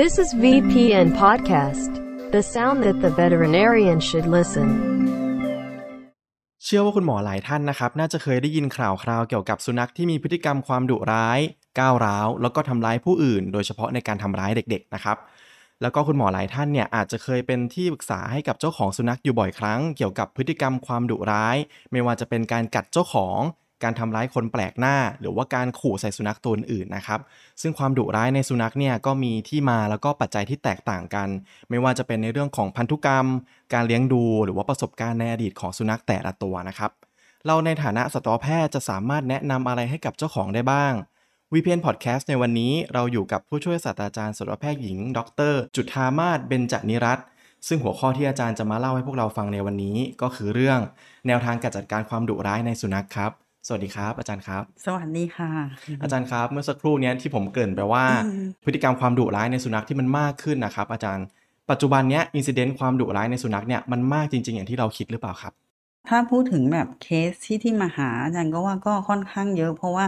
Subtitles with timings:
[0.00, 1.90] This is VPN Podcast,
[2.34, 4.68] the sound that the veterinarian should listen.
[6.64, 11.40] เชื่อว่าคุณหมอหลายท่านนะครับ น่าจะเคยได้ยินข่าวคราวเกี่ยวกับสุนัขที่มีพฤติกรรมความดุร้าย
[11.80, 15.16] ก้าวร้าว แล้วก็ทำร้ายผู้อื่น โดยเฉพาะในการทำร้ายเด็กๆนะครับ
[15.82, 21.56] แล้วก็คุณหมอหลายท่านเนี่ยอาจจะเคยเป็นที่ปรึกษาให้กับเจ้าของสุนัขอยู่บ่อยครั้ง เกี่ยวกับพฤติกรรมความดุร้าย
[21.92, 23.40] ไม่ว่าจะเป็นการกัดเจ้าของ
[23.84, 27.20] การทำร้ายคนแปลกหน้า หรือว่าการขู่ใส่สุนัขตัวอื่นนะครับ
[27.60, 31.28] ซึ่งความดุร้ายในสุนัขเนี่ยก็มีที่มาแล้วก็ปัจจัยที่แตกต่างกัน
[31.70, 33.26] ไม่ว่าจะเป็นในเรื่องของพันธุกรรม
[33.72, 36.90] การเลี้ยงดู หรือว่าประสบการณ์ในอดีตของสุนัขแต่ละตัวนะครับ
[37.46, 40.92] เราในฐานะสัตวแพทย์จะสามารถแนะนำอะไรให้กับเจ้าของได้บ้าง
[41.52, 45.18] VPN Podcast ในวันนี้เราอยู่กับผู้ช่วยศาสตราจารย์สัตวแพทย์หญิง ด
[45.50, 47.26] ร จุธามาศเบญจนิรัตน์
[47.68, 50.80] ซึ่งหัวข้อที่อาจารย์จะมาเล่าให้พวกเราฟังในวันนี้ ก็คือเรื่อง
[51.26, 53.32] แนวทางการจัดการความดุร้ายในสุนัขครับ
[53.66, 55.50] สวัสดีครับ อาจารย์ครับ สวัสดีค่ะ
[56.02, 61.26] อาจารย์ครับ เมื่อสักครู่เนี้ยที่ผมเกริ่นไปว่าอืมพฤติกรรมความดุร้ายในสุนัขที่มันมากขึ้นนะครับ อาจารย์
[61.70, 65.52] ปัจจุบันเนี้ยอินซิเดนต์ความดุร้ายในสุนัขเนี่ยมันมากจริง ๆ อย่างที่เราคิดหรือเปล่าครับ
[66.08, 70.06] ถ้าพูดถึงแบบเคสที่ที่มาหาอาจารย์ก็ว่าก็ค่อนข้างเยอะ เพราะว่า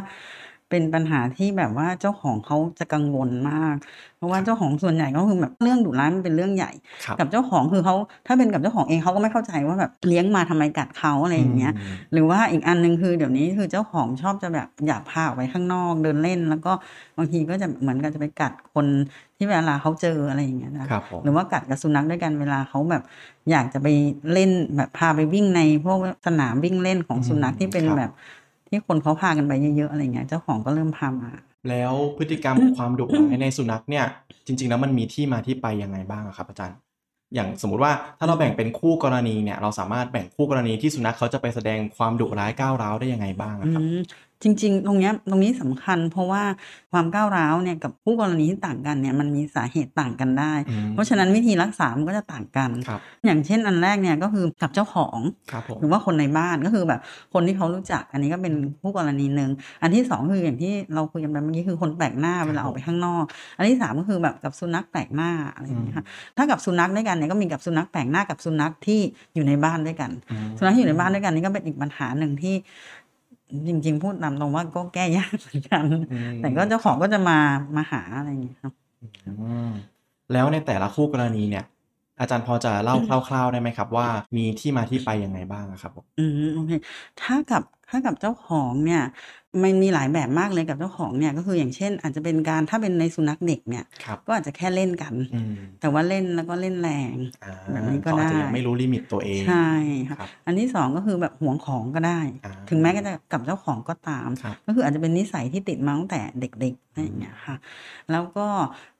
[0.74, 3.76] เป็นปัญหาที่แบบว่าเจ้าของเขาจะกังวลมาก
[4.16, 6.72] เพราะว่าเจ้าของส่วนใหญ่ก็คือแบบเรื่องดุร้ายมันเป็นเรื่องใหญ่
[7.04, 7.94] ครับกับเจ้าของคือเขา
[8.26, 16.72] ถ้าเป็นกับเจ้าของเองเขาก็ไม่เข้าใจว่าแบบเลี้ยงมาทำไมกัดเขาอะไรอย่างเงี้ยอืมหรือว่าอีกอันหนึงคือเดี๋ยวนี้คือเจ้าของชอบจะแบบอยากพาออกไปข้างนอกเดินเล่น แล้วก็
[17.16, 18.86] บางทีก็จะเหมือนกันจะไปกัดคน
[19.36, 23.02] ที่เวลาเขาเจออะไรอย่างเงี้ยนะครับผมหรือว่ากัดกับสุนัขด้วยกันเวลาเขาแบบ
[23.50, 23.88] อยากจะไป
[24.32, 28.12] เล่นแบบพาไปวิ่งในพวกสนามวิ่งเล่นของสุนัขที่เป็นครับแบบ
[28.74, 31.30] ที่คนเขาพากันไปเยอะๆอะไรเงี้ยเจ้าของก็เริ่มพามา
[31.68, 34.04] แล้วพฤติกรรมความดุร้ายในสุนัขเนี่ย
[34.46, 36.76] จริง ๆ แล้วมันมีที่มาที่ไปยังไงบ้างอะครับ อาจารย์
[37.34, 44.00] อย่างสมมุติว่าถ้าเราแบ่งเป็นคู่กรณีเนี่ย เราสามารถแบ่งคู่กรณีที่สุนัขเขาจะไปแสดงความดุร้ายก้าวร้าวได้ยังไงบ้างอะครับอืม
[44.42, 46.42] จริง ๆ ตรงเนี้ยตรงนี้สำคัญ เพราะว่า
[46.92, 55.18] ความก้าวร้าวเนี่ยกับผู้กรณีที่ต่างกันเนี่ยมันมีสาเหตุต่างกันได้อืมเพราะฉะนั้นวิธีรักษามันก็จะต่างกันครับอย่างเช่นอันแรกเนี่ยก็คือกับเจ้าของ
[55.52, 57.00] ครับผมหรือว่าคนในบ้านก็คือแบบ
[57.34, 59.50] คนที่เขารู้จัก อันนี้ก็เป็นผู้กรณีหนึ่ง
[59.82, 63.24] อันที่สองคืออย่างที่เราคุยกันไปเมื่อกี้คือคนแปลกหน้าเวลาออกไปข้างนอก
[63.56, 66.04] อันที่สามก็คือแบบกับสุนัขแปลกหน้าอะไรอย่างเงี้ยค่ะ
[66.36, 69.00] ถ้ากับสุนัขด้วยกันเนี่ยก็มีกับสุนัขแปลกหน้ากับสุนัขที่
[69.34, 72.54] อยู่ในบ้านด้วยกันอืมสุนัขที่อยู่ในบ้านด้วยกันนี่ก็เป็นอีกปัญหาหนึ่งที่
[73.68, 77.38] จริง ๆ พูดตามตรงว่าก็แก้ยากเหมือนกันอืมแต่ก็เจ้าของก็จะมา
[77.76, 78.72] มาหาอะไรอย่างเงี้ยครับ
[79.26, 79.32] อื
[79.68, 79.70] ม
[80.32, 81.64] แล้วในแต่ละคู่กรณีเนี่ย
[82.20, 82.96] อาจารย์พอจะเล่า
[83.28, 86.72] คร่าวๆได้ไหมครับ ว่ามีที่มาที่ไปยังไงบ้างอะครับผมอืมโอเค
[87.22, 89.02] ถ้ากับถ้ากับเจ้าของเนี่ย
[89.62, 99.70] มันมีหลายแบบมากเลยกับเจ้าของเนี่ยก็คืออย่างเช่น อาจจะเป็นการถ้าเป็นในสุนัขเด็กเนี่ยครับก็อาจจะแค่เล่นกันอืมแต่ว่าเล่นแล้วก็เล่นแรงอ่าแบบนี้ก็เขาอาจจะได้ยังไม่รู้ลิมิตตัวเองใช่
[100.08, 107.56] ค่ะครับอันที่สองก็คือแบบห่วงของก็ได้อ่าถึงแม้ก็จะกับเจ้าของก็ตามครับก็คืออาจจะเป็นนิสัยที่ติดมาตั้งแต่เด็กๆอะไรอย่างเงี้ยค่ะ
[108.10, 108.46] แล้วก็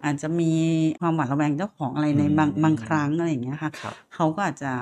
[0.05, 0.53] อาจจะมี
[1.01, 4.73] ความหวาดระแวงเจ้าของอะไรในบางอืมบางครั้งอะไรอย่างเงี้ยค่ะครับเขาก็อาจจะ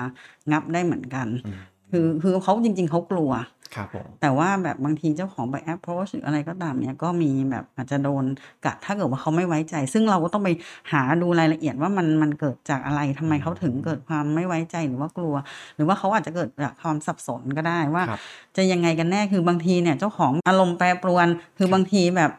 [0.51, 1.59] งับได้เหมือนกันอืม
[1.93, 3.31] คือคือเขาจริง ๆเขากลัว
[3.75, 8.23] ครับผมแต่ว่าแบบบางทีเจ้าของไป approach หรืออะไรก็ตามเนี่ยก็มีแบบอาจจะโดน
[8.65, 10.49] กัดถ้าเกิดว่าเขาไม่ไว้ใจ ซึ่งเราก็ต้องไป
[10.91, 15.35] หาดูรายละเอียดว่ามันมันเกิดจากอะไรทำไมเขาถึงเกิดความไม่ไว้ใจหรือว่ากลัว
[15.75, 18.19] หรือว่าเขาอาจจะเกิดจากความสับสนก็ได้ว่าครับ
[18.57, 21.27] จะยังไงกันแน่คือบางทีเนี่ยเจ้าของอารมณ์แปรปรวน
[21.57, 22.31] คือบางทีแบบ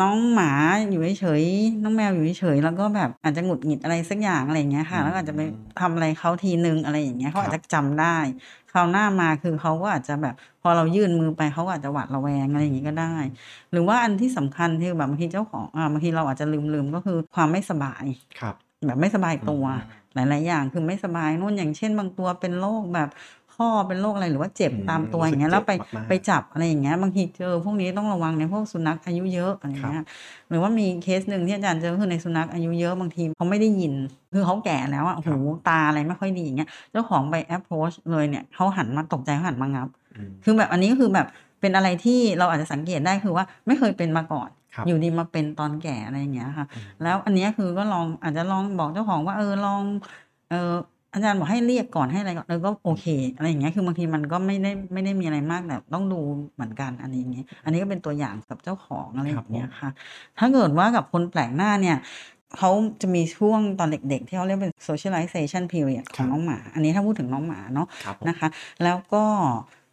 [0.00, 0.50] น้องหมา
[0.90, 5.40] อยู่เฉยๆน้องแมวอยู่เฉยๆแล้วก็แบบอาจจะหงุดหงิดอะไรสักอย่างอะไรอย่างเงี้ยค่ะ แล้วก็อาจจะไป
[5.80, 8.16] ทำอะไรเขาทีนึงอะไรอย่างเงี้ยเขาอาจจะจำได้
[8.72, 13.14] คราวหน้ามาคือเขาก็อาจจะแบบ พอเรายื่นมือไปเขาก็อาจจะหวาดระแวงอะไรอย่างงี้ก็ได้
[13.72, 18.04] หรือว่าอันที่สำคัญคือแบบบางทีเจ้าของอ่าบางทีเราอาจจะลืมลืมๆก็คือความไม่สบาย
[18.40, 18.54] ครับ
[18.86, 23.08] แบบไม่สบายตัวอืมหลาย ๆ อย่างคือไม่สบายนู่นอย่างเช่น บางตัวเป็นโรคแบบ
[23.54, 30.04] ข้อเป็นโรคอะไรหรือว่าเจ็บอืมตามตัวรู้สึกอย่างเงี้ยแล้วไปเจ็บมากๆไปจับอะไรอย่างเงี้ยบางทีเจอพวกนี้ต้องระวังในพวกสุนัขอายุเยอะอะไรเงี้ย
[30.48, 33.92] หรือว่ามีเคสหนึ่งที่อาจารย์เจอคือในสุนัขอายุเยอะบางทีเขาไม่ได้ยิน
[34.32, 35.36] คือเขาแก่แล้วอะหู
[35.68, 41.26] ตาอะไรไม่ค่อยดีอย่างเงี้ยเจ้าของไป approach เลยเนี่ยเขาหันมาตกใจเขาหันมางับอืมคือแบบอันนี้ก็คือแบบ
[41.60, 49.82] เป็นอะไรที่เราอาจจะสังเกตได้คือว่าไม่เคยเป็นมาก่อนครับอยู่ดีมาเป็นตอนแก่อะไรอย่างเงี้ยค่ะอืมแล้วอันเนี้ยคือก็ลองอาจจะลองบอกเจ้าของว่าเออลอง
[50.50, 50.72] เออ
[51.14, 56.20] อาจารย์บอกให้เรียกก่อนให้อะไรก่อนเออก็โอเคอะไรอย่างเงี้ยคือบางทีมันก็ไม่ได้ไม่ได้มีอะไรมากแต่ต้องดู
[56.54, 59.90] เหมือนกันอันนี้อย่างเงี้ยอันนี้ก็เป็นตัวอย่างกับเจ้าของอะไรอย่างเงี้ยค่ะ
[60.38, 61.96] ถ้าเกิดว่ากับคนแปลกหน้าเนี่ย
[62.58, 62.70] เขา
[63.02, 68.48] จะมีช่วงตอนเด็กๆ ที่เขาเรียกเป็น socialization period ขครัองบน้องหมา อันนี้ถ้าพูดถึงน้องหมาเนาะครับผมนะคะ
[68.82, 69.24] แล้วก็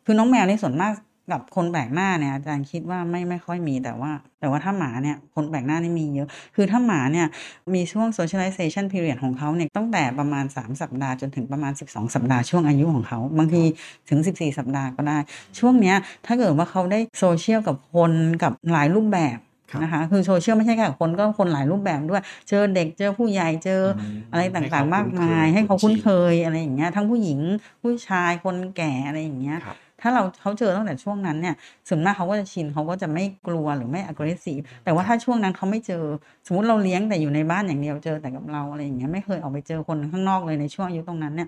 [0.06, 0.94] คือน้องแมวในส่วนมาก
[1.32, 7.28] กับคนแปลกหน้าเนี่ยอาจารย์คิดว่าไม่ไม่ค่อยมีแต่ว่า แต่ว่าถ้าหมาเนี่ยคนแปลกหน้านี่มีเยอะ คือถ้าหมาเนี่ย
[7.74, 13.64] มีช่วง socialization period ของเขาเนี่ยตั้งแต่ประมาณ 3 สัปดาห์จนถึงประมาณ 12 สัปดาห์ช่วงอายุของเขา บางที
[14.10, 15.18] ถึง 14 สัปดาห์ก็ได้
[15.60, 15.96] ช่วงเนี้ย
[16.26, 18.12] ถ้าเกิดว่าเขาได้โซเชียลกับคน
[18.44, 19.40] กับหลายรูปแบบ
[19.72, 27.40] ครับนะคะคือโซเชียลไม่ใช่แค่คนก็คนหลายรูปแบบด้วย เจอเด็กเจอผู้ใหญ่เจออมอะไรต่างๆมากมาย ให้เขาคุ้นเคยอะไรอย่างเงี้ยทั้งผู้หญิง
[27.82, 31.56] ผู้ชายคนแก่อะไรอย่างเงี้ยครับ ถ้าเราเขาเจอตั้งแต่ช่วงนั้นเนี่ย
[31.88, 36.04] ส่วนมากเขาก็จะชินเขาก็จะไม่กลัวหรือไม่ aggressive แต่ว่าถ้าช่วงนั้นเขาไม่เจอ
[36.48, 41.48] สมมติเราเลี้ยงแต่อยู่ในบ้านอย่างเดียวเจอแต่กับเราอะไรอย่างเงี้ยไม่เคยออกไปเจอคนข้างนอกเลยในช่วงอายุตรงนั้นเนี่ย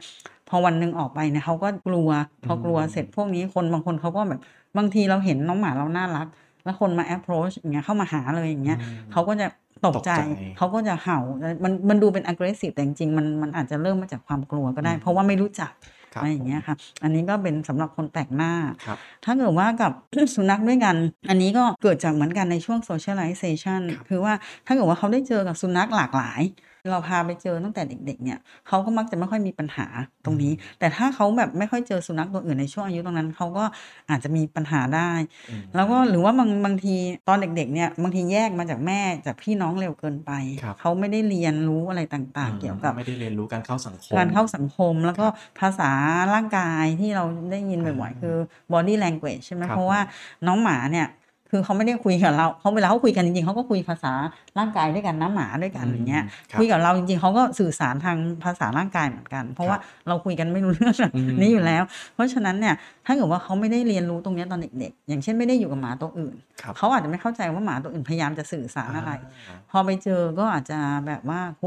[0.50, 2.10] พอวันหนึ่งออกไปเนี่ยเขาก็กลัว
[2.46, 4.40] พอกลัวเสร็จพวกนี้คนบางคนเขาก็แบบ
[4.78, 6.28] บางทีเราเห็นน้องหมาเราน่ารัก
[6.64, 9.48] แล้วคนมา approach อย่างเงี้ยเข้ามาหาเลยอย่างเงี้ยอืมเขาก็จะ
[9.86, 11.20] ตกใจตกใจเขาก็จะเห่า
[11.64, 18.52] มันมันดูเป็น aggressive แต่จริงๆมันมันอาจจะเริ่มมาจากความกลัวก็ได้อืมเพราะว่าไม่รู้จักครับ อะไรอย่างเงี้ยค่ะ อันนี้ก็เป็นสำหรับคนแปลกหน้า
[18.86, 19.92] ครับถ้าเกิดว่ากับ
[20.36, 20.96] สุนัขด้วยกัน
[21.30, 24.34] อันนี้ก็เกิดจากเหมือนกันในช่วง socialization ครับคือว่า
[24.66, 26.42] ถ้าเกิดว่าเขาได้เจอกับสุนัขหลากหลาย
[26.92, 29.88] เราพาไปเจอตั้งแต่เด็ก ๆ เนี่ยเขาก็มักจะไม่ค่อยมีปัญหา
[30.26, 33.64] ตรงนี้ แต่ถ้าเขาแบบไม่ค่อยเจอสุนัขตัวอื่นในช่วงอายุตรงนั้นเขาก็
[34.10, 35.12] อาจจะมีปัญหาได้
[35.50, 36.96] อืมแล้วก็หรือว่าบางบางที
[37.28, 40.32] ตอนเด็ก ๆ เนี่ยบางทีแยกมาจากแม่จากพี่น้องเร็วเกินไป
[40.64, 45.92] ครับเขาไม่ได้เรียนรู้อะไรต่างๆ เกี่ยวกับไม่ได้เรียนรู้การเข้าสังคมการเข้าสังคม แล้วก็ครับภาษา
[46.34, 48.36] ร่างกายที่เราได้ยินบ่อยอ่าๆคือ
[48.74, 50.00] body language ใช่ไหมครับเพราะว่า
[50.48, 51.08] น้องหมาเนี่ย
[51.56, 54.14] คือเขาไม่ได้คุยกับเราเขาเวลาเขาคุยกันจริงๆเขาก็คุยภาษา
[54.60, 59.78] ร่างกายด้วยกันนะหมาด้วยกันอย่างเงี้ยครับคุยกับเราจริงๆเขาก็สื่อสารทางภาษาร่างกายเหมือนกัน เพราะว่า
[60.08, 61.84] เราคุยกันไม่รู้เรื่องอืมนี้อยู่แล้ว
[62.14, 69.12] เพราะฉะนั้นเนี่ยถ้าเกิดว่าเขาไม่ได้เรียนรู้ตรงเนี้ยตอนเด็กๆอย่างเช่นไม่ได้อยู่กับหมาตัวอื่นครับเขาอาจจะไม่เข้าใจว่าหมาตัวอื่นพยายามจะสื่อสารอะไร
[69.48, 71.66] อ่าพอไปเจอก็อาจจะแบบว่าโห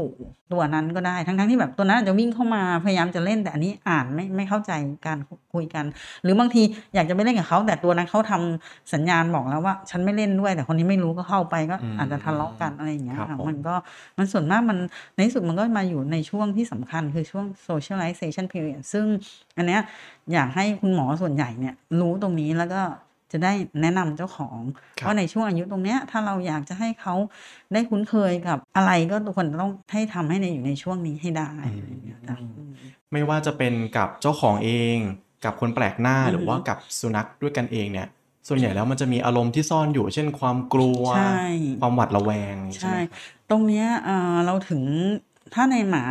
[0.53, 4.71] ตัวนั้นก็ได้ทั้งๆที่แบบตัวนั้นอาจจะวิ่งเข้ามาพยายามจะเล่นแต่อันนี้อ่านไม่ไม่เข้าใจ
[5.07, 5.19] การ
[5.53, 5.85] คุยกัน
[6.23, 6.63] หรือบางที
[6.95, 13.75] อยากจะไปเล่นกับเขาแต่ตัวนั้นเขาทำสัญญาณบอกแล้วว่าฉันไม่เล่นด้วย แต่คนนี้ไม่รู้ก็เข้าไปก็อืมอาจจะทะเลาะกันอะไรอย่างเงี้ยครับค่ะผมมันก็
[14.17, 14.77] มันส่วนมากมัน
[15.15, 19.05] ในที่สุดมันก็มาอยู่ในช่วงที่สำคัญคือช่วง socialization period ซึ่ง
[19.57, 19.81] อันเนี้ย
[20.33, 22.81] อยากให้คุณหมอส่วนใหญ่เนี่ยรู้ตรงนี้แล้วก็
[23.31, 24.59] จะได้แนะนำเจ้าของ
[24.99, 27.15] ครับว่าในช่วงอายุตรงเนี้ยถ้าเราอยากจะให้เขา
[27.73, 32.73] ได้คุ้นเคยกับอะไรก็ทุกคนต้องให้ทำให้ในอยู่ในช่วงนี้ให้ได้อะไรอย่างเงี้ยจ้ะอืม
[33.13, 34.97] ไม่ว่าจะเป็นกับเจ้าของเอง
[35.45, 38.07] กับคนแปลกหน้าอือฮึหรือว่ากับสุนัขด้วยกันเองเนี่ย
[38.47, 41.41] ส่วนใหญ่แล้วมันจะมีอารมณ์ที่ซ่อนอยู่ เช่นความกลัวใช่
[41.81, 44.81] ความหวาดระแวงใช่ใช่ไหมครับตรงเนี้ยเอ่อเราถึง
[45.53, 46.03] ถ้าในหมา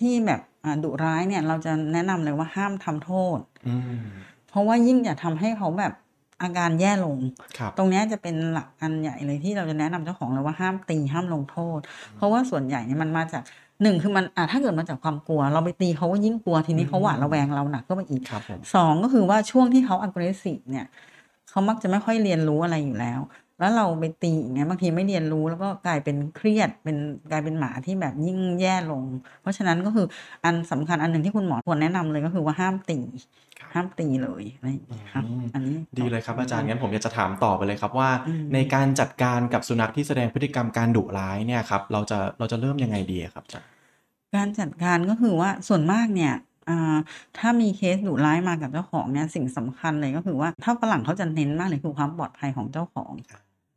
[0.00, 3.38] ที่แบบอ่าดุร้ายเนี่ย เราจะแนะนำเลยว่าห้ามทำโทษ
[3.68, 4.00] อืม
[4.48, 5.92] เพราะว่ายิ่งอย่าทำให้เขาแบบ
[6.42, 7.18] อาการแย่ลง
[7.58, 11.78] ครับตรงเนี้ยจะเป็นหลักอันใหญ่เลยที่เราจะแนะนำเจ้าของเลยว่าห้ามตีห้ามลงโทษ
[12.16, 13.42] เพราะว่าส่วนใหญ่เนี่ยมันมาจาก
[13.82, 20.86] หนึ่งคือมันอะถ้าเกิดมาจากความกลัว เราไปตีเขาก็ยิ่งกลัวทีนี้เขาหวาดระแวงเราหนักก็ไปอีกครับผมสองก็คือว่าช่วงที่เขา aggressive เนี่ย
[21.54, 23.20] เขามักจะไม่ค่อยเรียนรู้อะไรอยู่แล้ว
[23.58, 26.96] แล้วเราไปตีอย่างเงี้ยบางทีไม่เรียนรู้แล้วก็กลายเป็นเครียดเป็น
[27.30, 29.02] กลายเป็นหมาที่แบบยิ่งแย่ลง
[29.40, 30.06] เพราะฉะนั้นก็คือ
[30.44, 32.98] อันสำคัญอันหนึ่งที่คุณหมอควรแนะนำเลยก็คือว่าห้ามตี
[33.58, 43.68] ครับห้ามตีเลยอะไรอย่างเงี้ยครับอืมอันนี้ดีเลยครับอาจารย์งั้นผมอยากจะถามต่อไปเลยครับว่าอืมในการจัดการกับสุนัขที่แสดงพฤติกรรมการดุร้ายเนี่ยครับ เราจะเราจะเริ่มยังไงดีอะครับอาจารย์
[44.34, 46.53] การจัดการก็คือว่าส่วนมากเนี่ยอ่า
[47.36, 53.12] ถ้ามีเคสดุร้ายมากับเจ้าของเนี่ยสิ่งสำคัญเลยก็คือว่าถ้าฝรั่งเขาจะเน้นมากเลยคือความปลอดภัยของเจ้าของ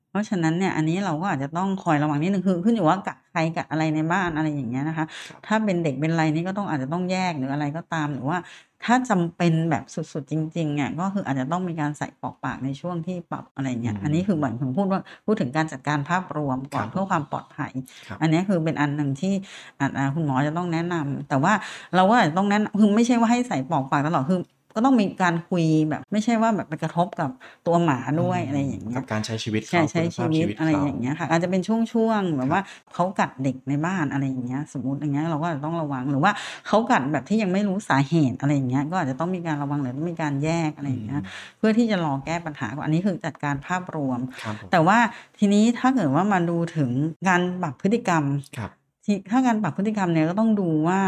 [0.10, 8.38] เพราะฉะนั้นเนี่ยอันนี้เราก็อาจจะต้องคอยระวังนิดนึงคือขึ้นอยู่ว่ากัดใครกัดอะไรในบ้านอะไรอย่างเงี้ยนะคะครับถ้าเป็นเด็กเป็นอะไรนี่ก็ต้องอาจจะต้องแยกหรืออะไรก็ตามหรือว่า
[8.86, 17.72] ถ้าจำเป็นแบบสุดๆจริงๆเนี่ยก็คืออาจจะต้องมีการใส่ปลอกปากในช่วงที่ปรับอะไรเงี้ยอืมอันนี้คือเหมือนผมพูดว่าพูดถึงการจัดการภาพรวมก่อนครับเพื่อความปลอดภัย
[18.08, 19.34] ครับอันนี้คือเป็นอันหนึ่งที่
[19.80, 21.54] อาจอ่าคุณหมอจะต้องแนะนำแต่ว่า
[21.96, 24.40] เราก็อาจจะต้องแนะนำคือไม่ใช่ว่าให้ใส่ปลอกปากตลอดคือ
[24.78, 27.30] ก็ต้องมีการคุยแบบ ไม่ใช่ว่าแบบไปกระทบกับ
[27.68, 32.62] ตัวหมาด้วยอะไรอย่างเงี้กัยบการใช้ชีวิตใช่เขาใช้คุณชีภาพวิตชีวิตอะไรเขาอย่างเงี้ยค่ะอาจจะเป็นช่วงๆแบบว่า
[32.94, 36.32] เขากัดเด็กในบ้านอะไรอย่างเงี้ยสมมติอย่างเงี้ยเราก็อาจจะต้องระวังหรือว่า
[36.68, 41.22] เขากัดแบบที่ยังไม่รู้สาเหตุอะไรอย่างเงี้ยก็อาจจะต้องมีการระวังหรือต้องมีการแยกอะไรอย่างเงี้ย
[41.58, 44.98] เพื่อที่จะรอแก้ปัญหาก่อนอันนี้คือจัดการภาพรวมครับผมแต่ว่า
[45.40, 46.90] ทีนี้ถ้าเกิดว่ามาดูถึง
[47.28, 48.24] การปรับพฤติกรรม
[48.58, 48.72] ครับ
[49.06, 51.00] ที่ถ้าการปรับพฤติกรรมเนี่ยก็ต้องดูว่า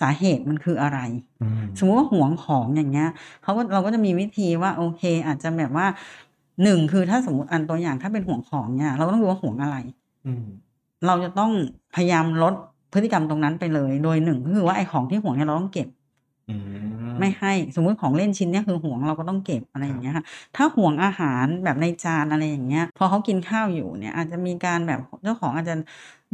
[0.00, 0.98] สาเหตุมันคืออะไร
[1.42, 3.08] อืมสมมุติว่าหวงของอย่างเงี้ย
[3.42, 5.86] เขาก็เราก็จะมีวิธีว่าโอเค อาจจะแบบว่า
[6.62, 9.76] หนึ่งคือถ้าสมมติอันตัวอย่างถ้าเป็นห่วงของเนี่ย เราก็ต้องดูว่าห่วงอะไร
[10.26, 10.44] อืม
[11.06, 11.50] เราจะต้อง
[11.94, 12.54] พยายามลด
[12.92, 15.88] พฤติกรรมตรงนั้นไปเลย โดยหนึ่งก็คือว่าไอ้ของที่ห่วงเนี่ยเราต้องเก็บ
[16.50, 20.24] อืมไม่ให้สมมุติของเล่นชิ้นเนี้ยคือห่วงเราก็ต้องเก็บอะไรอย่างเงี้ยค่ะ
[20.56, 25.74] ถ้าห่วงอาหารแบบในจานอะไรอย่างเงี้ย พอเขากินข้าวอยู่เนี่ย อาจจะมีการแบบเจ้าของอาจจะ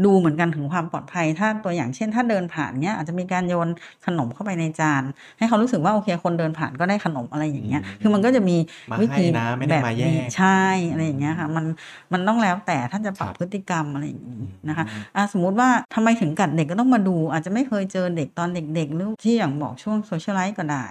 [0.05, 3.69] ดูเหมือนกันถึงความปลอดภัย ถ้าตัวอย่างเช่น ถ้าเดินผ่านเนี้ยอาจจะมีการโยน
[4.07, 5.03] ขนมเข้าไปในจาน
[5.39, 8.57] ให้เขารู้สึกว่าโอเคคนเดินผ่านก็ได้ขนมอะไรอย่างเงี้ยอืมคือมันก็จะมี
[8.91, 11.65] มาวิธีให้นะไม่ได้แบบมาแยนี้กใช่อะไรอย่างเงี้ยค่ะมัน
[12.13, 20.85] มันต้องแล้วแต่ถ้าจะปรับครับพฤติกรรมอะไรอย่างงี้นะคะอืมอะสมมุติว่าทำไมถึงกัดเด็กก็ต้องมาดู อาจจะไม่เคยเจอเด็กตอนเด็กๆหรือที่อย่างบอกช่วงโซเชียลไลฟ์ก็ได้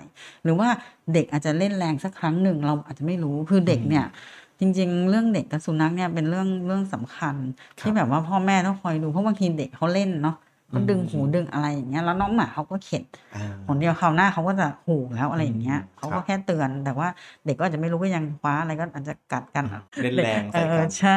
[0.44, 0.70] หรือว่า
[1.14, 4.06] เด็กอาจจะเล่นแรงสักครั้งหนึ่งเราอาจจะไม่รู้คือเด็กเนี่ย
[4.60, 7.36] จริง ๆ เรื่องเด็กกับสุนัขเนี่ยเป็นเรื่องเรื่องสำคัญ
[7.80, 10.36] ครับที่แบบว่าพ่อแม่ต้องคอยดูเพราะบางทีเด็กเขาเล่นเนาะ
[10.70, 17.08] เขาดึงหูดึงอะไรอย่างเงี้ย แล้วน้องหมาเขาก็เข็ดอ่าผลเดียวคราวหน้าเขาก็จะหูแล้วอะไรอย่างเงี้ยอืมเขาครัก็บแค่เตือนแต่ว่า
[17.46, 19.66] เด็กก็อาจจะไม่รู้ก็ยังคว้าอะไรก็อาจจะกัดกัน
[20.02, 21.12] เล่นแรงเอใส่กัอนใช่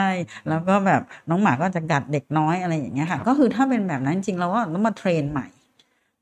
[0.48, 5.59] แล้วก็แบบน้องหมาก็จะกัดเด็กน้อยอะไรอย่างเงี้ยครัค่ะบก็คือถ้าเป็นแบบนั้นจริงๆเราก็ต้องมาเทรนใหม่เท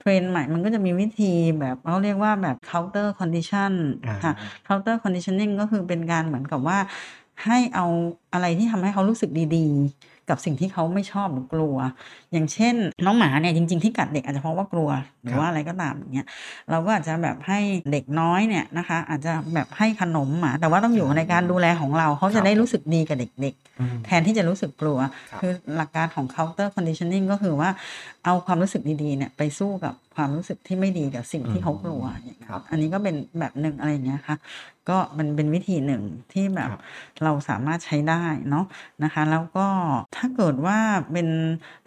[0.08, 3.72] รนใหม่มันก็จะมีวิธีแบบเขาเรียกว่าแบบ counter condition
[4.08, 4.32] อ่าค่ะ
[4.66, 6.78] counter conditioning ก็คือเป็นการเหมือนกับว่า
[7.44, 7.86] ให้เอา
[8.32, 11.76] อะไรที่ทำให้เขารู้สึกดีๆ กับสิ่งที่เขาไม่ชอบหรือกลัว
[12.32, 12.74] อย่างเช่น
[13.06, 14.88] น้องหมาเนี่ยจริง ๆที่กัดเด็กอาจจะเพราะว่ากลัว
[15.24, 16.26] หรือว่าอะไรก็ตามอย่างเงี้ย
[16.70, 17.60] เราก็อาจจะแบบให้
[17.92, 24.98] เด็กน้อยเนี่ยนะคะ อาจจะแบบให้ขนมหมา แต่ว่าต้องอยู่ในการดูแลของเราเขาจะได้รู้สึกดีกับเด็กอืมๆแทนที่จะรู้สึกกลัว
[25.30, 27.70] ครับคือหลักการของ counter conditioning ก็คือว่า
[28.24, 34.36] เอาความรู้สึกดีๆเนี่ยไปสู้กับความรู้สึกที่ไม่ดีกับสิ่งที่เขากลัวอย่างเงี้ยครับอันนี้ก็เป็นแบบหนึ่งอะไรอย่างเงี้ยค่ะ
[34.88, 36.80] ก็มันเป็นวิธีหนึ่งที่แบบครับ
[37.22, 38.14] เราสามารถใช้ได้
[38.48, 38.64] เนาะ
[39.02, 39.60] นะคะ แล้วก็
[40.14, 40.78] ถ้าเกิดว่า
[41.12, 41.28] เป็น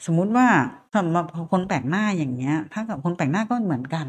[0.06, 0.48] สมมุติว่า
[0.96, 4.08] สำหรับคนแปลกหน้าอย่างเงี้ย ถ้ากับคนแปลกหน้าก็เหมือนกัน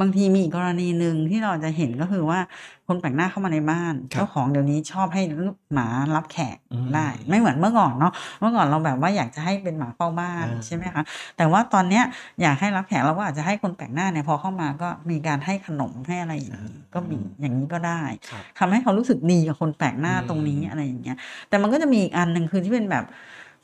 [0.00, 2.40] บางทีมีอีกกรณีหนึ่งที่เราจะเห็นก็คือว่า
[2.86, 5.86] คนแปลกหน้าเข้ามาในบ้านครับเจ้าของเดี๋ยวนี้ชอบให้ลูกหมา
[6.16, 11.02] รับแขกอืมได้ ไม่เหมือนเมื่อก่อนเนาะเมื่อก่อนเราแบบว่าอยากจะให้เป็นหมาเฝ้าบ้านอ่าใช่ไหมคะ
[11.36, 12.04] แต่ว่าตอนเนี้ย
[12.42, 21.16] อยากให้รับแขกเราก็อาจจะให้คนแปลกหน้าเนี่ยพอเข้ามาก็มีการให้ขนมให้อะไรอย่างนี้ก็มีอย่างนี้ก็ได้ครับทำให้เขารู้สึกดีกับคนแปลกหน้าอืมตรงนี้อะไรอย่างเงี้ย
[21.48, 23.04] แต่มันก็จะมีอีกอันหนึ่งคือที่เป็นแบบ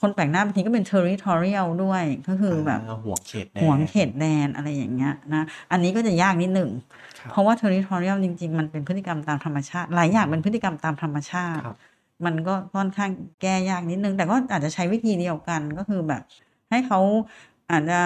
[0.02, 5.42] คนแปลกหน้าบางทีก็เป็น territorial ด้วยก็คือแบบาห่วงเขตแดนห่วงเขตแดนอะไรอย่างเงี้ยนะ
[5.72, 6.70] อันนี้ก็จะยากนิดหนึ่ง
[7.18, 11.76] ครับเพราะว่า territorial จริง ๆ มันเป็นพฤติกรรมตามธรรมชาติ หลายอย่างเป็นพฤติกรรมตามธรรมชาติครับ
[12.24, 13.10] มันก็ค่อนข้าง
[13.42, 16.22] แก้ยากนิดนึง แต่ก็อาจจะใช้วิธีเดียวกันก็คือแบบ
[16.70, 17.00] ให้เขา
[17.70, 18.00] อาจจะ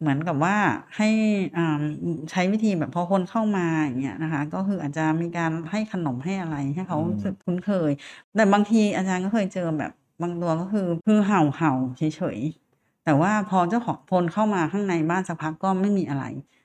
[0.00, 0.56] เหมือนกับว่า
[0.96, 1.08] ให้
[1.56, 1.82] อ่า
[2.30, 7.90] ใช้วิธีแบบพอคนเข้ามาอย่างเงี้ยนะคะ ก็คืออาจจะมีการให้ขนมให้อะไรให้เขาอืมรู้สึกคุ้นเคย
[8.36, 12.02] แต่บางทีอาจารย์ก็เคยเจอแบบ บางตัวก็คือคือเห่าเห่าเฉ
[12.36, 16.24] ยๆแต่ว่าพอเจ้าของพลเข้ามาข้างในบ้านสักพักก็ไม่มีอะไร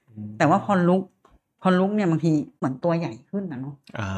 [0.09, 1.03] อืมแต่ว่าพอลุก
[1.61, 4.09] พอลุกเนี่ยบางทีเหมือนตัวใหญ่ขึ้นนะเนาะอ่า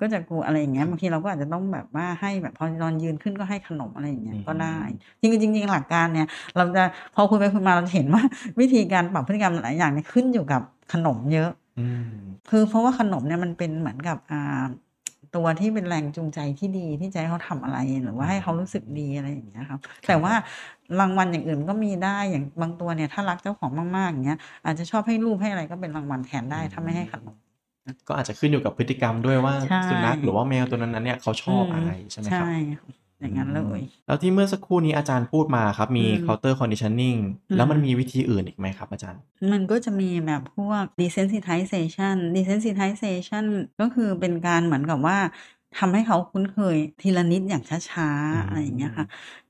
[0.00, 4.78] ก็จะกลัวอะไรอย่างเงี้ยบางทีเราก็อาจจะต้องแบบว่าให้แบบพอนอนยืนขึ้นก็ให้ขนมอะไรอย่างเงี้ยอืมก็ได้
[5.20, 6.82] จริงๆจริงๆหลักการเนี่ย เราจะ
[7.14, 8.22] พอคุยไปคุยมาเราจะเห็นว่า
[8.60, 10.62] วิธีการปรับพฤติกรรมหลายอย่างเนี่ยขึ้นอยู่กับ
[10.92, 12.04] ขนมเยอะอืม
[12.50, 14.64] คือเพราะว่าขนมเนี่ยมันเป็นเหมือนกับอ่า
[15.36, 20.34] ตัวที่เป็นแรงจูงใจที่ดีที่จะให้เขาทำอะไรหรือว่าให้เขารู้สึกดีอะไรอย่างเงี้ยครับ แต่ว่า
[21.00, 27.36] รางวัลอย่างอื่นก็มีได้อย่างบางตัวเนี่ยถ้ารักเจ้าของมากๆอย่างเงี้ยอาจจะชอบให้รูปให้อะไรก็เป็นรางวัลแทนได้ถ้าไม่ให้ขนม
[28.08, 32.48] ก็อาจจะขึ้นอยู่กับพฤติกรรมด้วยว่าใช่สุนัขหรือว่าแมวตัวนั้นๆเนี่ยเขาชอบอะไรใช่ไหมครับ
[32.78, 37.18] ใช่ อย่างนั้นเลย แล้วที่เมื่อสักครู่นี้อาจารย์พูดมาครับ มีอืม counter conditioning
[37.50, 39.20] อืมแล้วมันมีวิธีอื่นอีกไหมครับอาจารย์
[39.52, 43.44] มันก็จะมีแบบพวก desensitization desensitization
[43.80, 45.18] ก็คือเป็นการเหมือนกับว่า
[45.78, 49.06] ทำให้เขาคุ้นเคยทีละนิดอย่างช้าอืมๆอะไรอย่างเงี้ยค่ะ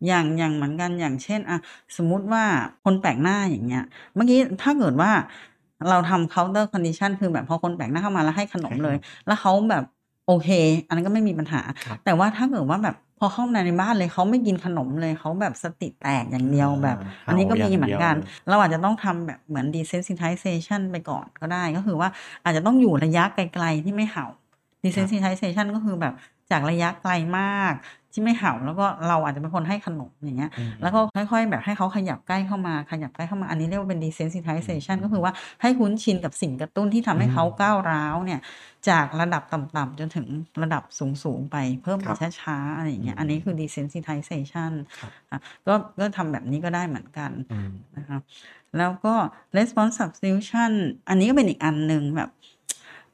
[0.06, 1.58] อย่างอย่างเหมือนกันอย่างเช่นอะ
[1.96, 2.44] สมมุติว่า
[2.84, 5.10] คนแปลกหน้าอย่างเงี้ย เมื่อกี้ถ้าเกิดว่า
[5.88, 9.84] เราทำ counter condition คือแบบพอคนแปลกหน้าเข้ามาแล้วให้ขนมเลย แล้วเขาแบบ
[10.26, 10.48] โอเค
[10.86, 22.08] อันนั้นก็ไม่มีปัญหาครับแต่ว่าถ้าเกิดว่าแบบพ อเข้ามาในบ้านเลยเขาไม่กินขนมเลยเขาแบบสติแตกอย่างเดียวแบบอ่าอันนี้ก็มีเหมือนกันเห่าอย่างเดียวเราอาจจะต้องทำแบบเหมือน desensitization ไปก่อนก็ได้ก็คือว่า
[22.44, 24.26] อาจจะต้องอยู่ระยะไกลๆที่ไม่เห่า
[24.84, 26.14] desensitization ก็คือแบบ
[26.50, 27.74] จากระยะไกลมาก
[28.14, 38.40] ที่ไม่เห่าแล้วก็เราอาจจะเป็นคนให้ขนมอย่างเงี้ยอืมแล้วก็ค่อยๆ แบบให้เขาขยับใกล้เข้ามาขยับใกล้เข้ามาอันนี้เรียกว่าเป็น desensitization อืมก็คือว่าให้คุ้นชินกับสิ่งกระตุ้นที่ทำให้อืมเขาก้าวร้าวเนี่ย
[38.88, 40.26] จากระดับต่ำๆจนถึง
[40.62, 48.20] ระดับสูง ๆ ไปเพิ่มคไปรับช้าๆอะไรอย่างเงี้ยอืมอันนี้คือ desensitization ครับอะก็ก็ทำแบบนี้ก็ได้เหมือนกันอืมนะครับ
[48.78, 49.14] แล้วก็
[49.56, 50.70] response substitution
[51.08, 52.30] อันนี้ก็เป็นอีกอันหนึ่งแบบ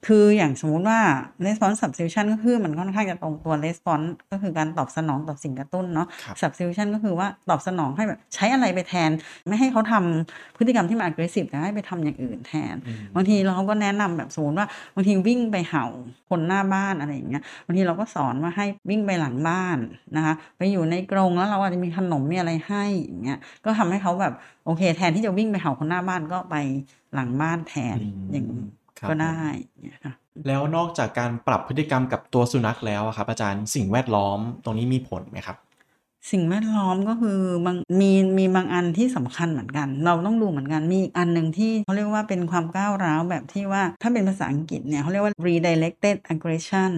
[0.07, 1.01] คืออย่างสมมุติว่า
[1.47, 9.11] response substitution ก็คือมันค่อนข้างจะตรงตัว response ก็คือการตอบสนองต่อสิ่งกระตุ้นเนาะครับ substitution ก็คือว่าตอบสนองให้แบบใช้อะไรไปแทน
[9.49, 15.85] ไม่ให้เขาทำพฤติกรรมที่มัน aggressive แต่ให้ไปทำอย่างอื่นแทนอืมบางทีเราก็แนะนำแบบสมมติว่าบางทีวิ่งไปเห่า
[16.31, 19.79] คนหน้าบ้านอะไรอย่างเงี้ยบางทีเราก็สอนว่าให้วิ่งไปหลังบ้าน
[20.17, 26.57] นะคะไปอยู่ในกรงแล้วเราอาจจะมีขนมมีอะไรให้อย่างเงี้ยก็ทำให้เขาแบบโอเค แทนที่จะวิ่งไปเห่าคนหน้าบ้านก็ไป
[27.15, 29.39] หลังบ้านแทนอืมอย่างนี้ครับ ก็ได้
[29.73, 30.15] ผมอย่างเงี้ยค่ะ
[30.47, 35.59] แล้วนอกจากการปรับพฤติกรรมกับตัวสุนัขแล้วอะครับ อาจารย์สิ่งแวดล้อมตรงนี้มีผลไหมครับ
[36.31, 46.93] สิ่งแวดล้อมก็คือบางมีมีบางอันที่สำคัญเหมือนกัน เราต้องดูเหมือนกันมีอีกอันหนึ่งที่เขาเรียกว่าเป็นความก้าวร้าวแบบที่ว่าถ้าเป็นภาษาอังกฤษเนี่ยเขาเรียกว่า redirected aggression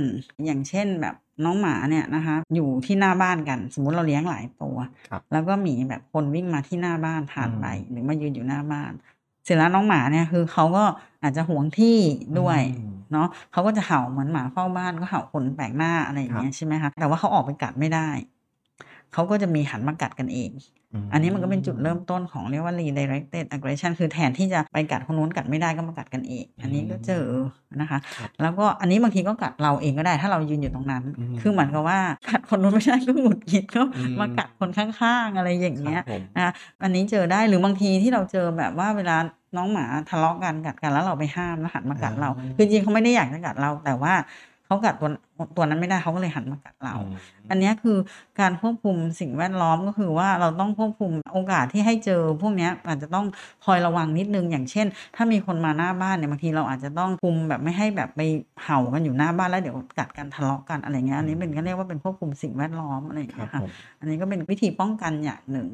[0.45, 4.77] อย่างเช่นแบบน้องหมาเนี่ยนะคะอยู่ที่หน้าบ้านกัน สมมุติเราเลี้ยงหลายตัว
[5.09, 8.93] ครับแล้วก็มีแบบคนวิ่งมาที่หน้าบ้านผ่านไปอืมหรือมายืนอยู่หน้าบ้าน
[9.45, 10.85] เสร็จแล้วน้องหมาเนี่ยคือเขาก็
[11.23, 11.99] อาจจะหวงที่
[12.41, 18.09] ด้วยอืมเนาะเขาก็จะเห่าเหมือนหมาเฝ้าบ้านก็เห่าคนแปลกหน้าอะไรอย่างเงี้ยใช่ไหมคะแต่ว่าเขาออกไปกัดไม่ได้
[19.13, 20.51] เขาก็จะมีหันมากัดกันเอง
[21.13, 27.27] อันนี้มันก็เป็นจุดเริ่มต้นของเรียกว่า redirected aggression คือแทนที่จะไปกัดคนนู้นกัดไม่ได้ก็มากัดกันเองอันนี้ก็เจอ
[27.81, 27.99] นะคะ
[28.43, 31.03] แล้วก็อันนี้บางทีก็กัดเราเองก็ได้ถ้าเรายืนอยู่ตรงนั้น
[31.41, 33.83] คือเหมือนกับว่ากัดคนนู้นไม่ได้ก็หงุดหงิดก็
[34.21, 36.01] มากัดคนข้างๆอะไรอย่างเงี้ย
[36.37, 39.17] นะอันนี้เจอได้หรือบางทีที่เราเจอแบบว่าเวลา
[39.57, 44.15] น้องหมาทะเลาะกันกัดกันแล้วเราไปห้ามแล้วหันมากัดเรา คือจริงเขาไม่ได้อยากจะกัดเราแต่ว่า
[44.73, 45.11] เขากัดตัว
[45.57, 46.95] ตัวนั้นไม่ได้เขาก็เลยหันมากัดเรา
[47.51, 47.99] อันนี้คือ
[48.41, 53.27] การควบคุมสิ่งแวดล้อมก็คือว่าเราต้องควบคุมโอกาสที่ให้เจอ พวกนี้อาจจะต้อง
[53.67, 54.87] คอยระวังนิดนึง อย่างเช่น
[55.17, 58.21] ถ้ามีคนมาหน้าบ้านเนี่ยบางทีเราอาจจะต้องคุมแบบไม่ให้แบบไป
[58.63, 63.61] เห่ากันอยู่หน้าบ้านแล้วเดี๋ยวกัดกันทะเลาะกันอะไรเงี้ยอันนี้เป็นก็เรียกว่าเป็นควบคุมสิ่งแวดล้อมอะไรอย่างเงี้ยค่ะ
[63.99, 65.69] อันนี้ก็เป็นวิธีป้องกันอย่างหนึ่ง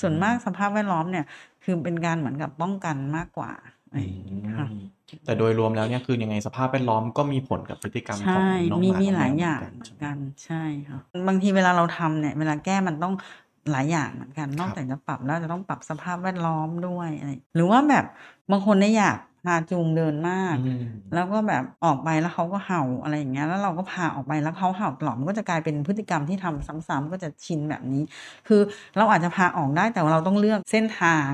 [0.00, 1.24] ส่วนมากสภาพแวดล้อมเนี่ย
[1.64, 3.52] คือเป็นการเหมือนกับป้องกันมากกว่า
[4.58, 4.66] ค่ะ
[5.24, 9.60] แต่โดยรวมแล้วเนี่ยคือยังไงสภาพแวดล้อมก็มีผลกับพฤติกรรมของน้องหมามีมีหลายอย่าง
[10.02, 10.98] กันใช่ค่ะ
[11.28, 13.14] บางทีเวลาเราทำเนี่ยเวลาแก้มันต้อง
[13.72, 18.04] หลายอย่างเหมือนกันนอกจากจะปรับแล้วจะต้องปรับสภาพแวดล้อมด้วยอะไรหรือว่าแบบ
[18.50, 20.56] บางคนเนี่ยอยาก พาจูงเดินมาก
[21.14, 28.02] แล้วก็แบบออกไปแล้วเขาก็เห่าอะไรอย่างเงี้ย แล้วเราก็พาออกไปแล้วเขาเห่าตลอดมันก็จะกลายเป็นพฤติกรรมที่ทำซ้ำๆก็จะชินแบบนี้
[28.48, 28.60] คือ
[28.96, 31.30] เราอาจจะพาออกได้แต่ว่าเราต้องเลือกเส้นทาง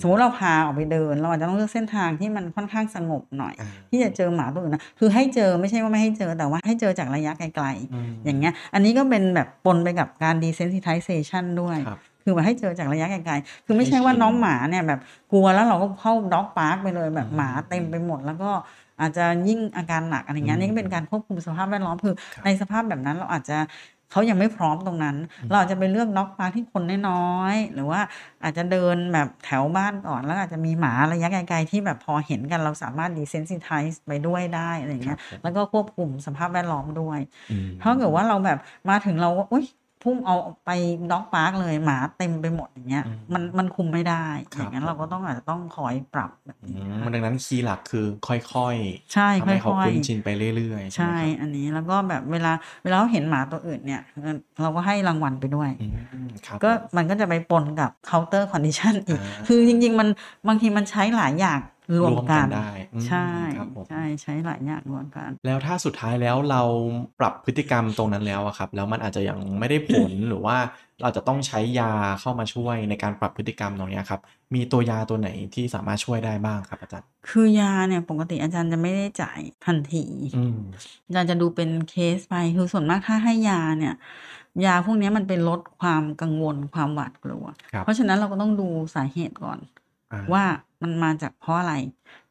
[0.00, 3.54] สมมติเราพาออกไปเดิน เราอาจจะต้องเลือกเส้นทางที่มันค่อนข้างสงบหน่อย
[3.90, 11.78] ที่จะเจอหมาตัวอื่นนะคือให้เจอไม่ใช่ว่าไม่ให้เจอแต่ว่าให้เจอจากระยะไกลๆอย่างเงี้ย อันนี้ก็เป็นแบบปนไปกับการ desensitization ด้วย
[12.22, 15.00] คือมาให้เจอจากระยะไกลๆคือไม่ใช่ว่าน้องหมาเนี่ยแบบ
[15.32, 18.50] กลัวแล้วเราก็เข้าด็อกพาร์คไปเลยแบบหมาเต็มไปหมด แล้วก็
[19.00, 22.14] อาจจะยิ่งอาการหนักอะไรเงี้ยนี่ก็เป็นการควบคุมสภาพแวดล้อมคือ
[22.44, 23.58] ในสภาพแบบนั้นเราอาจจะ
[24.12, 25.16] เขายังไม่พร้อมตรงนั้น
[25.48, 28.00] เราอาจจะไปเลือก dog park ที่คนน้อยๆหรือว่า
[28.42, 37.20] อาจจะเดินแบบแถวบ้านก่อน แล้วอาจจะมีหมาระยะไกลๆที่แบบพอเห็นกันเราสามารถ desensitize ไปด้วยได้อะไรเงี้ยแล้วก็ควบคุมสภาพแวดล้อมด้วย
[37.78, 38.58] เพราะเกิดว่าเราแบบ
[38.90, 39.64] มาถึงเราอุ้ย
[40.02, 40.70] พุ่งเอาไป
[41.12, 43.04] dog park เลยหมาเต็มไปหมดอย่างเงี้ย
[43.34, 52.52] มันมันคุมไม่ได้ อย่างนั้นเราก็ต้องอาจจะต้องคอยปรับแบบนี้มันดังนั้น key หลักคือค่อยๆใช่ค่อยๆเขาคุ้นชินไปเรื่อยๆ ใช่ อันนี้แล้วก็แบบเวลา
[52.84, 54.02] เวลาเห็นหมาตัวอื่นเนี่ย
[54.62, 55.70] เราก็ให้รางวัลไปด้วย
[56.64, 60.08] ก็มันก็จะไปปนกับ counter condition อีก คือจริง ๆ มัน
[60.48, 61.60] บางทีมันใช้หลายอย่าง
[62.00, 62.72] รวมกันได้
[63.08, 63.28] ใช่
[63.88, 66.62] ใช่ใช้หลายอย่างรวมกัน แล้วถ้าสุดท้ายแล้วเรา
[67.20, 70.56] ปรับพฤติกรรมตรงนั้นแล้วครับ แล้วมันอาจจะยังไม่ได้ผลหรือว่า
[71.02, 74.20] เราจะต้องใช้ยาเข้ามาช่วยในการปรับพฤติกรรมตรงนี้ครับ
[74.54, 80.04] มีตัวยาตัวไหนที่สามารถช่วยได้บ้างครับอาจารย์ คือยาเนี่ยปกติอาจารย์จะไม่ได้จ่ายทันที
[81.06, 83.94] อาจารย์จะดูเป็นเคสไปคือส่วนมากถ้าให้ยาเนี่ย
[84.66, 87.44] ยาพวกนี้มันเป็นลดความกังวลความหวาดกลัว
[87.84, 89.58] เพราะฉะนั้นเราก็ต้องดูสาเหตุก่อน
[90.32, 90.44] ว่า
[90.82, 91.74] มันมาจากเพราะอะไร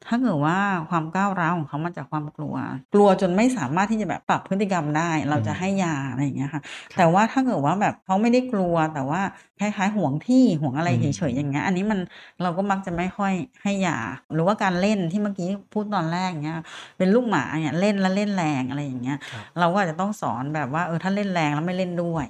[0.08, 0.58] ถ้าเกิดว่า
[0.90, 2.56] ความก้าวร้าวของเขามาจากความกลัว
[2.94, 6.62] กลัวจนไม่สามารถที่จะแบบปรับพฤติกรรมได้ เราจะให้ยาอะไรอย่างเงี้ยค่ะ
[6.98, 9.22] แต่ว่าถ้าเกิดว่าแบบเขาไม่ได้กลัว แต่ว่า
[9.60, 12.00] คล้ายๆห่วงที่ห่วงอะไรเฉยๆอย่างเงี้ย อันนี้มัน
[12.44, 13.34] เราก็มักจะไม่ค่อย
[13.64, 13.98] ให้ยา
[14.34, 16.58] หรือว่าการเล่นที่เมื่อกี้พูดตอนแรกเงี้ย
[16.98, 19.18] เป็นลูกหมาเนี่ยเล่นแล้วเล่นแรงอะไรอย่างเงี้ย
[19.60, 22.26] เราก็อาจจะต้องสอนแบบว่าเออถ้าเล่นแรงแล้วไม่เล่นด้วย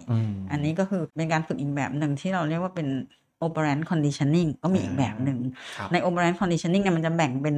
[0.51, 2.87] อันนี้ก็คือเป็นการฝึกอีกแบบหนึ่งที่เราเรียกว่าเป็น
[3.45, 5.39] operant conditioning ก็มีอีกแบบหนึ่ง
[5.91, 7.55] ใน operant conditioning เนี่ยมันจะแบ่งเป็น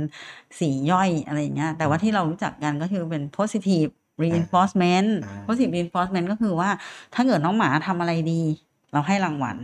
[0.59, 3.89] สีย่อยอะไรอย่างเงี้ย แต่ว่าที่เรารู้จักกันก็คือเป็น positive
[4.23, 5.09] reinforcement
[5.47, 6.69] positive reinforcement ก็คือว่า
[7.13, 8.41] ถ้าเกิดน้องหมาทำอะไรดี
[8.93, 9.57] เราให้รางวัล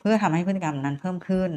[0.00, 1.50] เพื่อทำให้พฤติกรรมนั้นเพิ่มขึ้น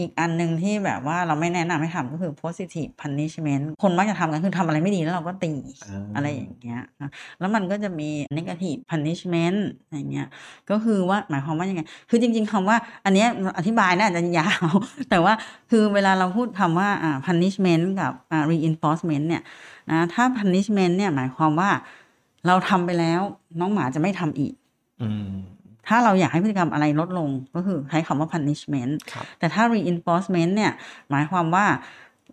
[0.00, 5.52] อีกอันหนึ่งที่แบบว่าเราไม่แนะนำให้ทำก็คือ positive punishment คนมักจะทำกันคือทำอะไรไม่ดีแล้วเราก็ตี
[6.16, 6.82] อะไรอย่างเงี้ย
[7.40, 9.58] แล้วมันก็จะมี negative punishment
[9.92, 10.26] อย่างเงี้ย
[10.70, 13.24] ก็คือว่าหมายความว่ายังไง คือจริง ๆคำว่าอันนี้
[13.58, 14.68] อธิบายน่าจะยาว
[15.10, 15.32] แต่ว่า
[15.70, 16.88] คือเวลาเราพูดคำว่า
[17.26, 18.12] punishment กับ
[18.50, 19.42] reinforcement เนี่ย
[19.90, 21.70] นะถ้า punishment เนี่ยหมายความว่า
[22.46, 23.20] เราทำไปแล้ว
[23.60, 24.52] น้องหมาจะไม่ทำอีก
[25.90, 28.92] ถ้าเราอยากให้พฤติกรรมอะไรลดลงก็คือใช้คำว่า punishment
[29.38, 30.72] แต่ถ้า reinforcement เนี่ย
[31.10, 31.66] หมายความว่า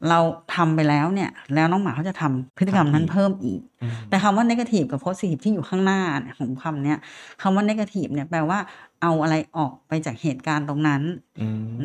[0.10, 0.20] เรา
[0.56, 3.62] ทำไปแล้วเนี่ย แล้วน้องหมาเขาจะทำพฤติกรรมนั้นเพิ่มอีก
[4.10, 6.02] แต่คำว่า negative กับ positive ที่อยู่ข้างหน้า
[6.38, 6.98] ของคำเนี้ย
[7.42, 8.60] คำว่า negative เนี่ยแปลว่า
[9.02, 11.02] เอาอะไรออกไปจากเหตุการณ์ตรงนั้น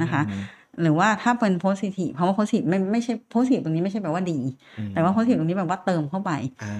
[0.02, 0.22] นะคะ
[0.82, 4.38] หรือว่าถ้าเป็นโพสิทีฟเพราะว่าโพสิทีฟไม่ไม่ใช่โพสิทีฟตรงนี้ไม่ใช่แปลว่าดี
[4.94, 6.32] แต่ว่าโพสิทีฟตรงนี้แปลว่าเติมเข้าไป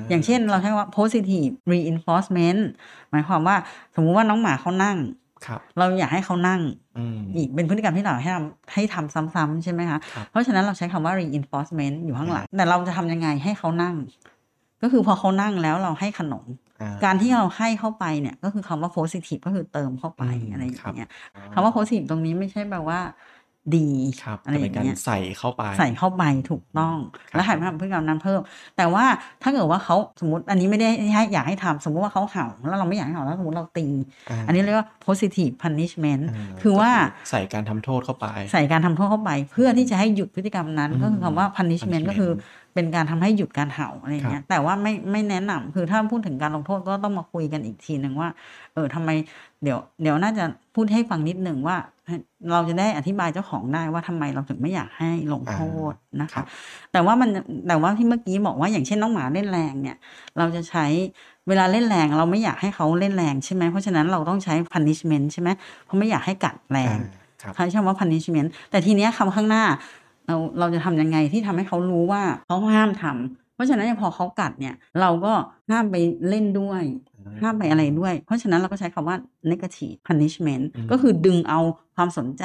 [0.09, 2.61] อย่างเช่นเราใช้ว่า positive reinforcement
[3.11, 3.57] หมายความว่า
[3.94, 4.98] สมมุติว่าน้องหมาเขานั่ง
[5.78, 6.61] เราอยากให้เขานั่ง
[7.37, 9.98] อีกเป็นพฤติกรรมที่เราให้ทำให้ทำซ้ำๆใช่ไหมคะ
[10.31, 13.94] เพราะฉะนั้นเราใช้คำว่า reinforcement อยู่ข้างหลัง แต่เราจะทำยังไงให้เขานั่ง
[14.83, 16.44] ก็คือพอเขานั่งแล้วเราให้ขนม
[17.05, 21.11] การที่เราให้เข้าไปเนี่ยก็คือคำว่า positive ก็คือเติมเข้าไปอะไรอย่างเงี้ย
[21.55, 23.00] คำว่า positive ตรงนี้ไม่ใช่แปลว่า
[23.77, 23.88] ดี
[24.22, 26.96] ครับอะไรจะอเป็นย่างการเงี้ยใส่เข้าไป ใส่เข้าไปถูกต้อง
[27.31, 28.40] ครับแล้วหันมาทำพฤติกรรมนั้นเพิ่ม
[28.77, 29.05] แต่ว่า
[29.42, 42.31] ถ้าเกิดว่าเขาสมมติอันนี้ไม่ได้ให้อยากให้ทำสมมติว่าเขาเห่าแล้วเราไม่อยากให้เห่าแล้วสมมติเราตีาอันนี้เรียกว่า positive punishment าคือว่าก็ใส่การทำโทษเข้าไป ใส่การทำโทษเข้าไป เพื่อที่จะให้หยุดพฤติกรรมนั้นอืมก็คือคำว่า punishment ก็คือ
[42.75, 48.29] เป็นการทำให้หยุดการเห่าอะไรอย่างเงี้ยแต่ว่าไม่ไม่แนะนำคือถ้าพูดถึงการลงโทษก็ต้องมาคุยกันอีกทีหนึ่งว่า
[48.75, 49.11] เออทำไม
[49.62, 50.44] เดี๋ยวเดี๋ยวน่าจะ
[50.75, 51.77] พูดให้ฟังนิดหนึ่งว่า
[52.52, 55.58] เราจะได้อธิบายเจ้าของได้ว่าทำไมเราถึงไม่อยากให้ลงโท
[55.90, 56.46] ษนะครัคะบ
[56.92, 57.30] แต่ว่ามัน
[57.68, 59.96] แต่ว่าที่เมื่อกี้บอกว่าอย่างเช่นน้องหมาเล่นแรงเนี่ย
[60.38, 60.86] เราจะใช้
[61.48, 65.48] เวลาเล่นแรง เราไม่อยากให้เขาเล่นแรงใช่ไหมเพราะฉะนั้นเราต้องใช้ punishment ใช่ไหม
[65.84, 66.98] เพราะไม่อยากให้กัดแรงอ่า
[67.42, 69.64] ครับใช้คำว่า punishment แต่ทีเนี้ยคำข้างหน้า
[70.26, 75.32] เราเราจะทำยังไงที่ทำให้เขารู้ว่าเขาห้ามทำเพราะฉะนั้นพอเขากัดเนี่ย เราก็
[75.70, 75.96] ห้ามไป
[76.28, 76.82] เล่นด้วย
[77.42, 79.16] ห้ามไปอะไรด้วย เพราะฉะนั้นเราก็ใช้คำว่า
[79.50, 81.61] negative punishment อืมก็คือดึงเอา
[81.96, 82.44] ความสนใจ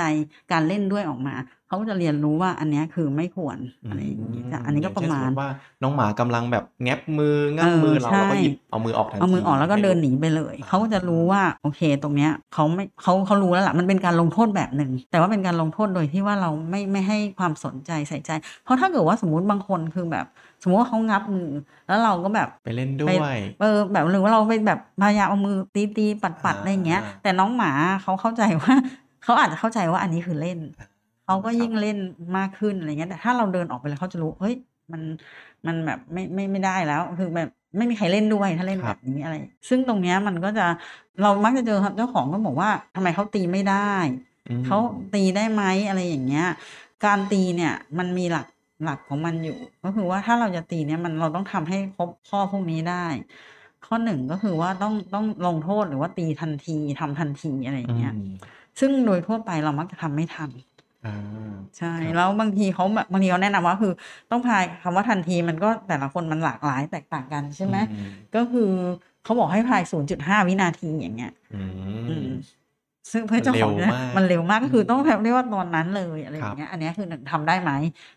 [0.52, 1.36] การเล่นด้วยออกมา
[1.68, 3.58] เขาก็จะเรียนรู้ว่าอันเนี้ยคือไม่ควร
[3.90, 5.50] อะไรอย่างนี้จ้ะอันนี้ก็ประมาณอย่งเช่นสติว่า
[5.82, 18.32] น้องหมากำลังแบบแงบมืองับเออมือเราใช่เราก็หยิบเอามือออกทันทีเอามือออกแล้วก็เดินหนีไปเลยอ่าเขาก็จะรู้ว่าโอเคตรงเนี้ยเขาไม่เขาเขารู้แล้วล่ะมันเป็นการลงโทษแบบหนึ่งแต่ว่าเป็นการลงโทษโดยที่ว่าเราไม่ไม่ให้ความสนใจใส่ใจ
[18.64, 20.26] เพราะถ้าเกิดว่าสมมติบางคนคือแบบ
[20.64, 21.50] สมมติว่าเขางับมือ
[21.88, 28.74] แล้วเราก็แบบไปเล่นด้วยเออแบบหรือว่าเราไปแบบพยายามเอามือตีตีปัดปัดอ่าอะไรอย่างเงี้ยอ่าแต่น้องหมาเขาเข้าใจว่า
[29.24, 30.60] เขาอาจจะเข้าใจว่าอันนี้คือเล่น
[31.26, 31.98] เขาก็ยิ่งเล่น
[32.38, 34.56] มากขึ้นอะไรเงี้ยแต่ถ้าเราเดินออกไปเลยเขาจะรู้เฮ้ย
[34.92, 35.02] มัน
[35.66, 39.36] มันแบบไม่ไม่ไม่ได้แล้วคือแบบไม่มีใครเล่นด้วยถ้าเล่นคแบรับบนี้อะไร
[39.70, 40.66] ซึ่งตรงเนี้ยมันก็จะ
[41.22, 43.94] เรามักจะเจอเจ้าของก็บอกว่าทำไมเขาตีไม่ได้
[44.50, 44.78] อืมเขา
[45.14, 46.48] ตีได้ไหมอะไรอย่างเงี้ย
[47.06, 48.46] การตีเนี่ยมันมีหลัก
[48.84, 53.06] หลักของมันอยู่ ก็คือว่าถ้าเราจะตีเนี่ยมันเราต้องทำให้ครบข้อพวกนี้ได้
[53.86, 58.34] ข้อหนึ่งก็คือว่าต้องต้องลงโทษหรือว่าตีทันทีทำทันทีอะไรอย่างเงี้ยอืม
[58.80, 60.50] ซึ่งโดยทั่วไปเรามักจะทำไม่ทัน
[61.06, 61.14] อ่า
[61.78, 63.94] ใช่ครับแล้วบางทีเขาแบบบางทีเขาแนะนำว่าคือ
[64.32, 68.72] ต้องพายคำว่าทันทีมันก็แต่ละคนมันหลากหลายแตกต่างกันใช่ไหมอืมก็คือ
[69.24, 71.58] เขาบอกให้พาย 0.5 วินาทีอย่างเงี้ยอื
[72.08, 72.28] อืมม
[73.12, 77.72] ซึ่งเพื่อเจ้าของเนี่ยมันเร็วมากมันเร็วมากก็คือมต้องแบบเรียกว่าตอนนั้นเลยอะไรอครับย่างเงี้ยอันเนี้ยคือหนึ่งทำได้ไหม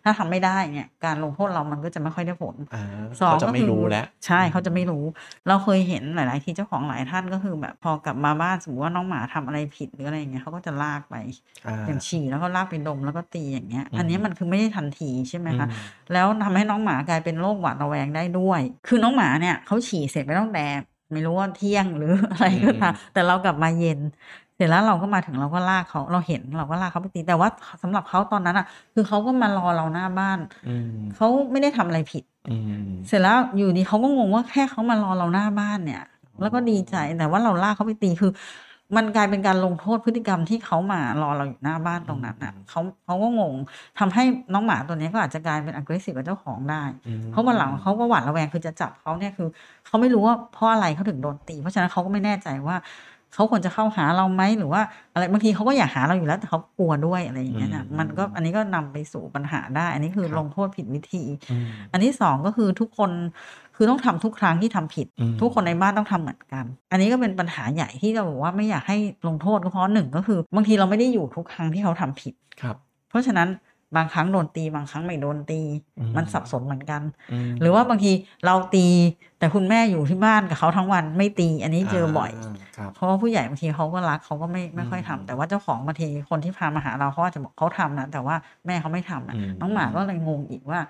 [0.04, 2.82] ถ้าทำไม่ได้เนี่ยการลงโทษเรามันก็จะไม่ค่อยได้ผลอ่า
[3.20, 5.04] สองเขาจะก็ไม่คือรู้แล้วใช่เขาจะไม่รู้
[5.48, 11.14] เราเคยเห็นหลาย ๆ ทีเจ้าของหลายท่านก็คือแบบพอกลับมาบ้านสมมติว่าน้องหมาทำอะไรผิดหรืออะไรอย่างเงี้ยเขาก็จะลากไป
[11.66, 15.78] อ่าอย่างฉี่แล้วก็ลากไปดมแล้วก็ตีอย่างเงี้ยอืมอันเนี้ยมันคือไม่ได้ทันทีใช่ไหมคะอืม
[16.12, 20.64] แล้วทำให้น้องหมากลายเป็นโรคหวาดระแวงได้ด้วย คือน้องหมาเนี่ยเขาฉี่เสร็จไปตั้งแต่
[21.12, 24.00] ไม่รู้ว่าเที่ยงหรืออะไรก็ตามแต่เรากลับมาเย็น
[24.60, 27.48] เสร็จแล้วเราก็มาถึงเราก็ลากเขาเราเห็นเราก็ลากเขาไปตีแต่ว่า
[27.82, 36.02] สำหรับเขาตอนนั้นอะ คือเขาก็มารอเราหน้าบ้านอืมเขาไม่ได้ทำอะไรผิดอืมเสร็จแล้วอยู่ดีเขาก็งงว่าแค่เขามารอเราหน้าบ้านเนี่ย
[36.40, 38.32] แล้วก็ดีใจแต่ว่าเราลากเขาไปตีคือ
[38.96, 43.54] มันกลายเป็นการลงโทษพฤติกรรมที่เขามารอเราอยู่หน้าบ้านตรงนั้นอะเขาเขาก็งง
[43.98, 49.48] ทำให้น้องหมาตัวเนี้ยก็อาจจะกลายเป็น aggressive กับเจ้าของได้อืมเพราะวันหลังเขาก็หวาดระแวงคือจะจับเขาเนี่ยคือ
[49.86, 52.76] เขาไม่รู้ว่าเพราะอะไรเขาถึงโดนตี เพราะฉะนั้นเขาก็ไม่แน่ใจว่า
[53.34, 63.10] เขาควรจะเข้าหาเราไหมหรือว่า อะไรบางทีเขาก็อยากหาเราอยู่แล้วแต่เขากลัวด้วยอะไรอย่างเงี้ยนะอืมมันก็อันนี้ก็นำไปสู่ปัญหาได้ อันนี้คือครับลงโทษผิดวิธีอืมอันที่สองก็คือทุกคน
[63.76, 68.96] คือต้องทำทุกครั้งที่ทำผิดอืมทุกคนในบ้านต้องทำเหมือนกัน อันนี้ก็เป็นปัญหาใหญ่ที่เราบอกว่าไม่อยากให้
[69.28, 72.76] ลงโทษก็เพราะหนึ่งก็คือบางทีเราไม่ได้อยู่ทุกครั้งที่เขาทำผิดครับ
[73.08, 73.48] เพราะฉะนั้น
[73.96, 75.60] บางครั้งโดนตีบางครั้งไม่โดนตี
[75.98, 77.02] อืมมันสับสนเหมือนกัน
[77.50, 78.12] มหรือว่าบางที
[78.46, 78.86] เราตี
[79.38, 90.80] แต่คุณแม่อยู่ที่บ้านกับเขาทั้งวันไม่ตี อันนี้เจอบ่อยาครับเพราะว่าผู้ใหญ่บางทีเขาก็รักเขาก็ไม่ไม่ค่อยทำอืมแต่ว่าเจ้าของบางทีคนที่พามาหาเราเขาอาจจะบอกเขาทำนะแต่ว่าแม่เขาไม่ทำนะอืมน้องหมาก็เลยงงอีกว่า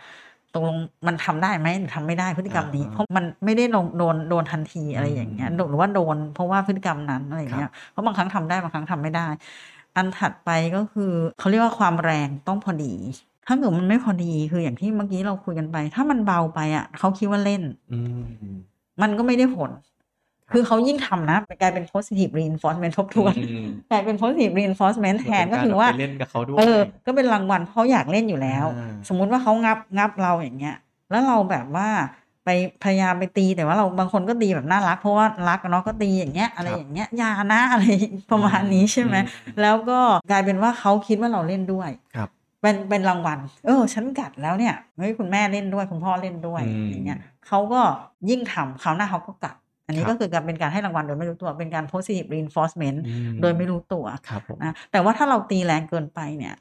[0.54, 9.26] ตกลงมันทำได้ไหมหรือทำไม่ได้พฤติกรรมนี้อ่าเพราะมันไม่ได้ลงโดนโดนทันทีอะไรอย่างเงี้ยอืมหรือว่าโดนเพราะว่าพฤติกรรมนั้นอะไรอย่างเงี้ยเพราะบางครั้งทำได้บางครั้งทำไม่ได้
[9.96, 12.94] อันถัดไปก็คือเขาเรียกว่าความแรงต้องพอดี
[13.46, 18.22] ถ้าเกิดมันไม่พอดีคืออย่างที่เมื่อกี้เราคุยกันไป ถ้ามันเบาไปอะเขาคิดว่าเล่นอืม
[19.03, 19.70] มันก็ไม่ได้ผล
[20.53, 30.76] คือเขายิ่งทำนะกลายเป็น positive reinforcement ทบทวนอืมกลายเป็น positive reinforcement แทนก็คือว่าเหมืนเป็นรเไปเล่นกับเขาด้วยเออ ก็เป็นรางวัลเพราะเขาอยากเล่นอยู่แล้วอ่าสมมุติว่าเขางับงับเราอย่างเงี้ย
[31.11, 31.88] แล้วเราแบบว่า
[32.44, 32.48] ไป
[32.83, 37.85] พยายามไปตีแต่ว่าเราบางคนก็ตีแบบน่ารัก เพราะว่ารักอะเนาะก็ตีอย่างเงี้ยอะไรอย่างเงี้ยอยานะอะไร
[38.31, 39.98] ประมาณนี้ใช่ไหมอืแล้วก็
[40.31, 42.29] กลายเป็นว่าเขาคิดว่าเราเล่นด้วยครับ
[42.61, 47.81] เป็นเป็นรางวัล เออ ฉันกัดแล้วเนี่ย เฮ้ย คุณแม่เล่นด้วย คุณพ่อเล่นด้วยอืมอย่างเงี้ยเขาก็
[48.31, 49.57] ยิ่งทำคราวหน้าเขาก็กัด
[49.90, 56.55] อันนี้ครับก็คือการเป็นการให้รางวัลโดยไม่รู้ตัว เป็นการ positive reinforcement อืมโดยไม่รู้ตัวครับผมนะแต่ว่าถ้าเราตีแรงเกินไปเนี่ย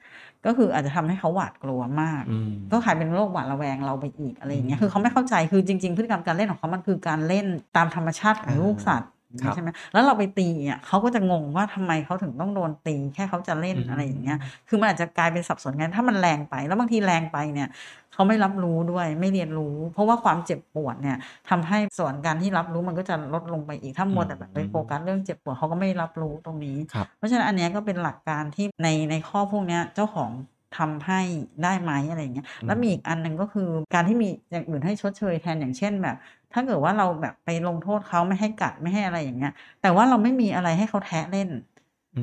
[0.46, 7.46] ก็คืออาจจะทำให้เขาหวาดกลัวมากอืมก็กลายเป็นโรคหวาดระแวงเราไปอีกอะไรอย่างเงี้ยอืมคือเขาไม่เข้าใจคือจริง ๆ พฤติกรรมการเล่นของเขามันคือการเล่น
[7.78, 14.38] ตามธรรมชาติของอ่าลูกสัตว์ครับ ใช่ไหมแล้วเราไปตีอะเขาก็จะงงว่าทำไมเขาถึงต้องโดนตี แค่เขาจะเล่นอืมอะไรอย่างเงี้ย
[14.68, 17.70] คือมันอาจจะกลายเป็นสับสนกันถ้ามันแรงไป แล้วบางทีแรงไปเนี่ย
[18.13, 21.18] เขาไม่รับรู้ด้วยไม่เรียนรู้ เพราะว่าความเจ็บปวดเนี่ย
[21.50, 30.32] ทำให้ส่วนการที่รับรู้มันก็จะลดลงไปอีกถ้ามัวแต่แบบไปโฟกัสเรื่องเจ็บปวดเขาก็ไม่รับรู้ตรงนี้ครับเพราะฉะนั้นอันเนี้ยก็เป็นหลักการที่ในในข้อพวกเนี้ยเจ้าของ
[30.78, 31.22] ทำให้
[31.63, 36.15] ได้ไหมอะไรอย่างเงี้ยอืมแล้วมีอีกอันหนึ่งก็คือการที่มีอย่างอื่นให้ชดเชยแทนอย่างเช่นแบบ
[36.54, 41.50] ถ้าเกิดว่าเราแบบไปลงโทษเขาไม่ให้กัดไม่ให้อะไรอย่างเงี้ย แต่ว่าเราไม่มีอะไรให้เขาแทะเล่น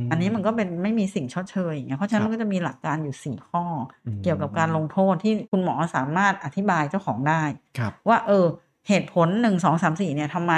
[0.05, 3.65] มอันนี้มันก็เป็นไม่มีสิ่งชดเชยอย่างเงี้ยเพราะฉะนั้นครับมันก็จะมีหลักการอยู่สี่ข้อ
[4.07, 7.43] อมเกี่ยวกับการลงโทษที่คุณหมอสามารถอธิบายเจ้าของได้
[7.79, 8.47] ครับว่าเออ
[8.89, 10.55] เหตุผลหนึ่งสองสามสี่เนี่ยทำไม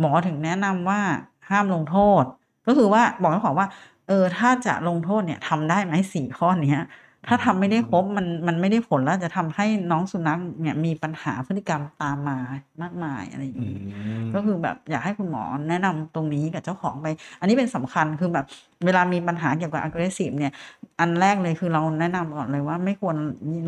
[0.00, 1.00] หมอถึงแนะนำว่า
[1.48, 2.24] ห้ามลงโทษ
[2.66, 3.68] ก็คือว่าบอกเจ้าของว่า
[4.08, 6.80] เออถ้าจะลงโทษเนี่ยทำได้ไหมสี่ข้อเนี้ย
[7.28, 12.38] ถ้าทำไม่ได้ครบมันมันไม่ได้ผลแล้วจะทำให้น้องสุนัขเนี่ยมีปัญหาพฤติกรรมตามมา
[12.82, 13.76] มากมายอะไรอย่างอืนี้
[14.22, 17.06] มก็คือแบบอยากให้คุณหมอแนะนำตรงนี้กับเจ้าของไป
[17.40, 18.46] อันนี้เป็นสำคัญคือแบบ
[18.84, 20.52] เวลามีปัญหาเกี่ยวกับ aggressive เนี่ย
[21.00, 23.16] อันแรกเลยคือเราแนะนำก่อนเลยว่าไม่ควร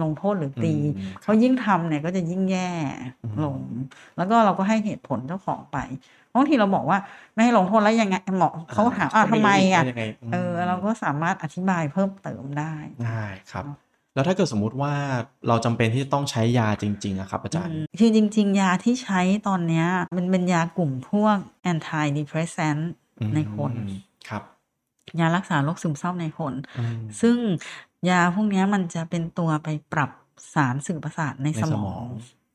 [0.03, 2.71] ลงโทษหรือตีอืมเพราะยิ่งทำเนี่ยก็จะยิ่งแย่
[3.25, 3.59] อืมลง
[4.17, 5.79] แล้วก็เราก็ให้เหตุผลเจ้าของไป
[6.37, 6.99] บางทีเราบอกว่า
[7.35, 12.75] ไม่ให้ลงโทษแล้วยังไงหมอเขาถามอะก็ทำไมรู้อะว่ายังไงมเออเราก็สามารถอธิบายเพิ่มเติมได้
[13.07, 13.65] ได้ครับ
[14.15, 14.93] แล้วถ้าเกิดสมมุติว่า
[15.49, 21.37] เราจำเป็นที่จะต้องใช้ยาจริงๆอะครับอาจารย์อืมคือจริง ๆ ยาที่ใช้ตอนเนี้ยมันเป็นยากลุ่มพวก
[21.73, 22.83] anti depressant
[23.35, 23.93] ในคนอืม
[24.29, 24.43] ครับ
[25.21, 27.37] ยารักษาโรคซึมเศร้าในคนอืมซึ่ง
[28.11, 30.11] ยาพวกเนี้ยมันจะเป็นตัวไปปรับ
[30.55, 32.09] สารสื่อประสาทในในสสมมอองง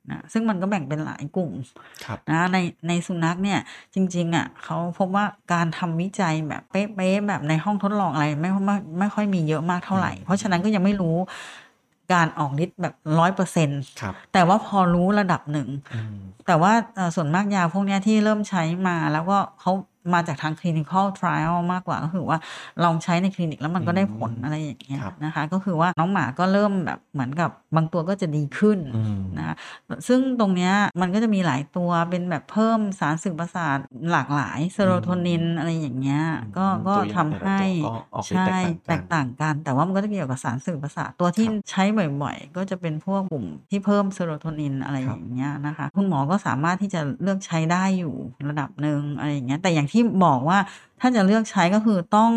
[0.09, 1.51] นะซึ่งมันก็แบ่งเป็นหลายกลุ่ม
[2.05, 3.59] ครับนะในในสุนัขเนี่ย
[3.93, 11.15] จริงๆอะเขาพบว่าการทำวิจัยแบบเป๊ะๆแบบในห้องทดลองอะไรไม่ไม่ไม่ค่อยมีเยอะมากเท่าไหร่อืมเพราะฉะนั้นก็ยังไม่รู้
[12.13, 16.15] การออกฤทธิ์แบบร้อยเปอร์เซ็นต์ครับแต่ว่าพอรู้ระดับหนึ่งอืม
[16.47, 19.71] แต่ว่าเอ่อส่วนมากยาพวกเนี้ยที่เริ่มใช้มาแล้วก็เขา
[20.13, 22.37] มาจากทาง clinical trial มากกว่าก็คือว่า
[22.83, 29.55] ลองใช้ในคลินิกแล้วมันก็ได้ผลอืมอะไรอย่างเงี้ยครับนะคะ ก็คือว่าน้องหมาก็เริ่มแบบเหมือนกับบางตัวก็จะดีขึ้นอืมนะคะ
[30.07, 33.77] ซึ่งตรงเนี้ยมันก็จะมีหลายตัวเป็นแบบเพิ่มสารสื่อประสาท
[34.11, 36.23] หลากหลายเซโรโทนินอะไรอย่างเงี้ย
[36.57, 48.15] ก็ก็ตัวอย่างทำให้แต่ละตัวก็ออกฤทธิ์ใช่แตกต่างกันแตกต่างกัน แต่ว่ามันก็จะเกี่ยวกับสารสื่อประสาทตัวที่ครับใช้บ่อยๆ ก็จะเป็นพวกกลุ่มที่เพิ่มเซโรโทนินอะไรคอรับย่างเงี้ยนะคะคุณหมอก็สามารถที่จะเลือกใช้ได้อยู่
[48.49, 50.60] ระดับหนึ่งอะไรอย่างเงี้ยแต่อย่างที่บอกว่า
[50.99, 52.32] ถ้าจะเลือกใช้ก็คือต้อง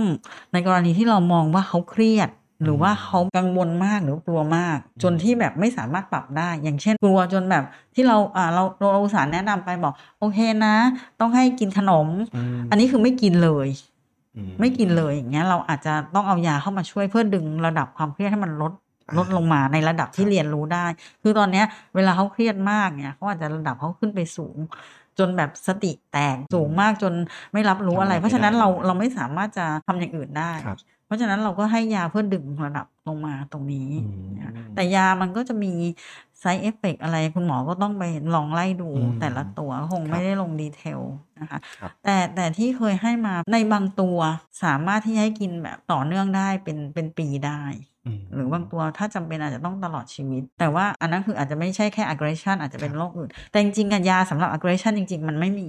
[0.53, 2.31] ในกรณีที่เรามองว่าเขาเครียด
[2.63, 7.65] หรือว่าเขากังวลมากหรือกลัวมาก จนที่แบบไม่สามารถปรับได้ อย่างเช่นกลัวจนแบบ
[7.95, 10.75] ที่เราอ่าเราเราอุตส่าห์แนะนำไปบอก โอเคนะ
[11.21, 12.09] ต้องให้กินขนมม
[12.71, 13.69] อันนี้คือไม่กินเลย
[14.37, 18.73] อืไม่กินเลยอย่างเงี้ยเราอาจจะต้องเอายาเข้ามาช่วยเพื่อดึงระดับความเครียดให้มันลด
[19.09, 20.87] อ่าลดลงมาในระดับที่ครับเรียนรู้ได้
[21.23, 24.57] คือตอนเนี้ยเวลาเขาเครียดมากเนี่ยเขาอาจจะระดับเขาขึ้นไปสูง
[25.19, 27.13] จนแบบสติแตกสูงมากจน
[27.53, 35.73] ไม่รับรู้อะไรทำอะไรเพราะฉะนั้นไม่ได้เราเราไม่สามารถจะทำอย่างอื่นได้ครับเพราะฉะนั้นเราก็ให้ยาเพื่อดึงระดับลงมาตรงนี้อืมนะแต่ยามันก็จะมี
[36.45, 38.05] side effect อะไรคุณหมอก็ต้องไป
[38.35, 41.01] ลองไล่ดูอืมแต่ละตัวคงครับไม่ได้ลงดีเทล
[41.41, 44.19] นะคะครับแต่แต่ที่เคยให้มาในบางตัว
[44.65, 47.63] สามารถที่ให้กินแบบต่อเนื่องได้เป็นเป็นปีได้
[48.17, 55.69] มหรือบางตัวถ้าจำเป็นอาจจะต้องตลอดชีวิต แต่ว่าอันนั้นคืออาจจะไม่ใช่แค่ aggression อาจจะเป็นครับโรคอื่น แต่จริงๆอะยาสำหรับ aggression จริง ๆ มันไม่มี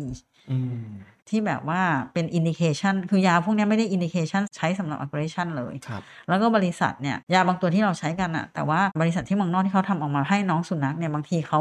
[0.52, 0.86] อืม
[1.30, 1.82] ที่แบบว่า
[2.14, 11.60] เป็น indication คือยาพวกเนี้ยไม่ได้ indication ใช้สำหรับ aggression เลยครับแล้วก็บริษัทเนี่ยยาบางตัวที่เราใช้กันอะแต่ว่าบริษัทที่เมืองนอกที่เขาทำออกมาให้น้องสุนัขเนี่ยบางทีเขา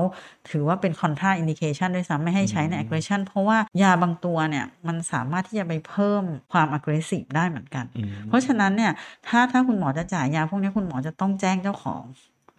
[0.50, 6.22] ถือว่าเป็น contra indication ด้วยซ้ำไม่ให้ใช้ในอืม aggression เพราะว่ายาบางตัวเนี่ยมันสามารถที่จะไปเพิ่ม
[6.53, 8.92] ความ aggressive ได้เหมือนกันอืมเพราะฉะนั้นเนี่ย
[9.29, 12.05] ถ้าถ้าคุณหมอจะจ่ายยาพวกนี้คุณหมอจะต้องแจ้งเจ้าของ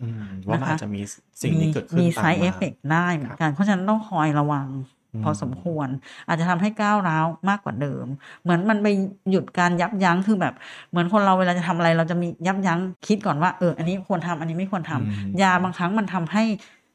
[0.01, 1.01] อืมว่ามันนะคะอาจจะมี
[1.41, 5.87] สิ่งนี้เกิดขึ้นมีตาม side มา effect ได้เหมือนกัน เพราะฉะนั้นต้องคอยระวังอืม พอสมควร
[6.27, 8.05] อาจจะทำให้ก้าวร้าวมากกว่าเดิม
[8.43, 8.87] เหมือนมันไป
[9.29, 10.53] หยุดการยับยั้งคือแบบ
[10.89, 16.43] เหมือนคนเราเวลาจะทำอะไร เราจะมียับยั้งคิดก่อนว่าเอออันนี้ควรทำอันนี้ไม่ควรทำอืมยาบางครั้งมันทำให้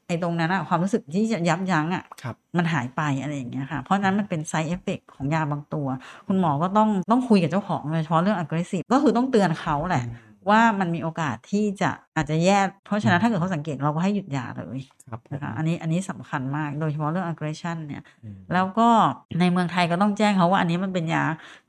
[0.06, 5.86] ไอ้ตรงนั้นอะความรู้สึกที่จะยับยั้งอะครับมันหายไปอะไรอย่างเงี้ยค่ะ เพราะฉะนั้นมันเป็น side effect ของยาบางตัว
[6.26, 10.04] คุณหมอก็ต้องต้องคุยกับเจ้าของโดยเฉพาะเรื่อง aggressive ก็คือต้องเตือนเขาแหละ
[10.48, 18.88] ว่ามันมีโอกาสที่จะอาจจะแย่เพราะฉะนั้นถ้าเกิดเขาสังเกตเราก็ให้หยุดยาเลยครับผมนะคะอันนี้อันนี้สำคัญมากโดยเฉพาะเรื่อง aggression เนี่ยอืมแล้วก็
[19.40, 21.24] ในเมืองไทยก็ต้องแจ้งเขาว่าอันนี้มันเป็นยา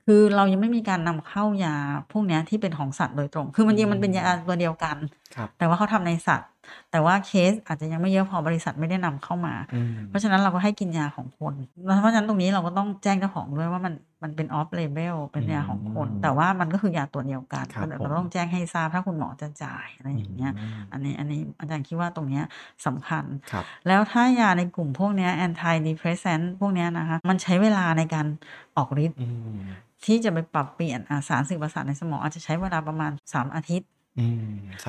[0.05, 1.75] คือเรายังไม่มีการนำเข้ายา
[2.11, 4.97] พวกเนี้ยที่เป็นของสัตว์โดยตรง คือมันจริงมันเป็นยาตัวเดียวกัน
[5.35, 6.49] ครับแต่ว่าเขาทำในสัตว์
[6.91, 11.53] แต่ว่าเคสอาจจะยังไม่เยอะพอบริษัทไม่ได้นำเข้ามาอืมเพราะฉะนั้นเราก็ให้กินยาของคน
[11.85, 13.93] แล้วเพราะฉะนั้นตรงนี้เราก็ต้องแจ้งเจ้าของด้วยว่ามัน
[14.23, 22.43] มันเป็นออฟเลเบลเป็นยาของคนอืมแต่ว่ามันก็คือยาตัวเดียวกันครับเราผมต้องแจ้งให้ทราบถ้าคุณหมอจะจ่ายอะไรอย่างเงี้ยอืมอันนี้อันนี้อาจารย์คิดว่าตรงเนี้ย
[22.85, 28.25] สำคัญครับแล้วถ้ายาในกลุ่มพวกเนี้ย anti depressant พวกเนี้ยนะคะมันใช้เวลาในการ
[28.77, 29.61] ออกฤทธิ์อืม
[30.05, 34.00] ที่จะไปปรับเปลี่ยนอ่าสารสื่อประสาทในสมองอาจจะใช้เวลาประมาณ 3 อาทิตย์อืมสม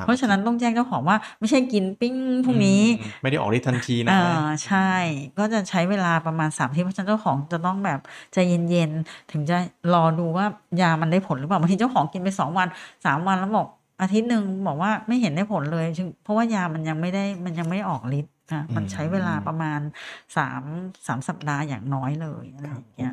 [0.04, 4.90] เพราะฉะนั้นต้องแจ้งเจ้าของว่าไม่ใช่กินปิ้งพรุ่งนี้อืมไม่ได้ออกฤทธิ์ทันทีนะอ่าใช่
[5.38, 8.00] ก็จะใช้เวลาประมาณ3อาทิตย์เพราะฉะนั้นเจ้าของจะต้องแบบ
[8.32, 9.56] ใจเย็นๆถึงจะ
[9.94, 10.46] รอดูว่า
[10.80, 13.66] ยามันได้ผลหรือเปล่าบางทีเจ้าของกินไป2วัน3วันแล้วบอก
[14.00, 19.80] อาทิตย์หนึ่งบอกว่าไม่เห็นได้ผลเลยซึ่งเพราะว่ายามันยังไม่ได้มันยังไม่ได้ออกฤทธิ์ นะมันใช้เวลาประมาณ
[20.36, 20.62] 3
[21.06, 23.12] 3สัปดาห์อย่างน้อยเลยอะไรอย่างเงี้ย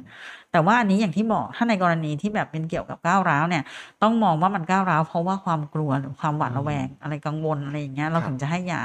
[0.52, 3.64] แต่ว่าอันนี้อย่างที่บอกถ้าในกรณีที่แบบเป็นเกี่ยวกับก้าวร้าวเนี่ย
[4.02, 8.82] ต้องมองว่ามันก้าวร้าวเพราะว่าความกลัวหรือความหวาดระแวงอะไรกังวลอะไรอย่างเงี้ยเราครับถึงจะให้ยา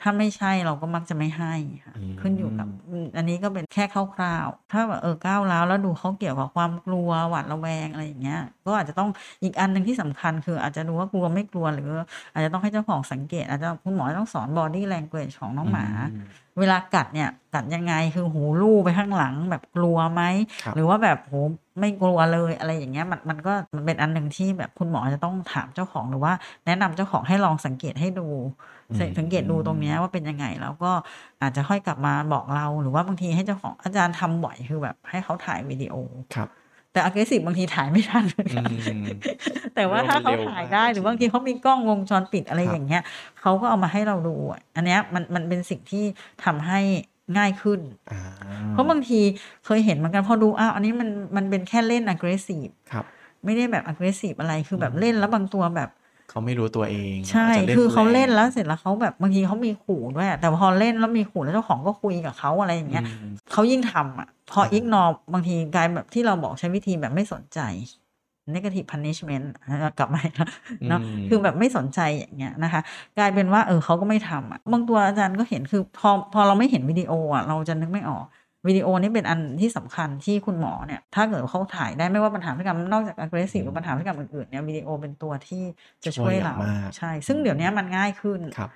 [0.00, 3.84] ถ้าไม่ใช่เราก็มักจะไม่ให้ค่ะอืมขึ้นอยู่กับอืมอันนี้ก็เป็นแค่
[4.16, 9.08] คร่าวๆถ้าแบบเออก้าวร้าวแล้วดูเขาเกี่ยวกับความกลัวหวาดระแวงอะไรอย่างเงี้ย ก็อาจจะต้อง
[9.42, 11.88] อีกอันหนึ่งที่สำคัญคืออาจจะดูว่ากลัวไม่กลัวหรือ
[12.32, 16.24] อาจจะต้องให้เจ้าของสังเกต อาจจะคุณหมอต้องสอน body language ของน้องหมาอืม
[16.58, 20.22] เวลากัดเนี่ยกัดยังไงคือหูลู่ไปข้างหลังแบบกลัวไหม
[20.62, 21.34] ครับหรือว่าแบบโห
[21.80, 26.32] ไม่กลัวเลยอะไรอย่างเงี้ยมันมันก็มันเป็นอันหนึ่งที่แบบคุณหมอจะต้องถามเจ้าของหรือว่า
[26.66, 28.28] แนะนำเจ้าของให้ลองสังเกตให้ดู
[28.90, 30.92] อืมสังเกตดูตรงเนี้ยว่าเป็นยังไงแล้วก็
[31.42, 35.94] อาจจะค่อยกลับมาบอกเราหรือว่าบางทีให้เจ้าของอาจารย์ทำบ่อยคือแบบให้เขาถ่ายวิดีโอ
[36.34, 36.48] ครับ
[36.98, 39.06] แต่ aggressive บางทีถ่ายไม่ทันเหมือนกันอืม
[39.74, 43.02] แต่ว่าถ้าเขาถ่ายได้หรือบางทีเขามีกล้องวงจรปิดอะไรครับอย่างเงี้ย
[43.40, 46.04] เขาก็เอามาให้เราดูอะอันเนี้ยมันมันเป็นสิ่งที่
[46.44, 46.80] ทำให้
[47.38, 47.80] ง่ายขึ้น
[48.12, 48.22] อ่า
[48.70, 49.20] เพราะบางที
[49.66, 53.04] เคยเห็นเหมือนกันพอดูอ้าวอันนี้มันมันเป็นแค่เล่น aggressive ครับ
[53.44, 55.90] ไม่ได้แบบ aggressive อะไรคือแบบอืมเล่นแล้วบางตัวแบบ
[56.28, 67.60] เขาไม่รู้ตัวเองใช่าจจะคือเขาเล่นแรงแล้วเสร็จแล้วเขาแบบบางทีเขามีขู่ด้วยอะแต่พอเล่นแล้วมีขู่แล้วเจ้าของก็คุยกับเขาอะไรอย่างเงี้ยอืมเขายิ่งทำอะ พออ่าอิกนอบางทีกลายแบบที่เราบอกใช้วิธีแบบไม่สนใจ
[68.54, 70.50] negative punishment อะกลับมาอีกแล้ว
[70.88, 72.80] เนาะมคือแบบไม่สนใจอย่างเงี้ยนะคะ
[73.18, 78.24] กลายเป็นว่าเออเขาก็ไม่ทำอะบางตัวอาจารย์ก็เห็นคือพอพอเราไม่เห็นวิดีโออะเราจะนึกไม่ออก
[78.68, 85.64] วิดีโอนี่เป็นอันที่สำคัญที่คุณหมอเนี่ยถ้าเกิดเขาถ่ายได้ไม่ว่าปัญหาพฤติกรรมนอกจาก aggressive หรือปัญหาพฤติกรรมอื่นๆเนี่ยวิดีโอเป็นตัวที่
[86.04, 88.70] จะช่วยช่วยอย่างเรามากใช่ ซึ่งเดี๋ยวนี้มันง่ายขึ้นครับ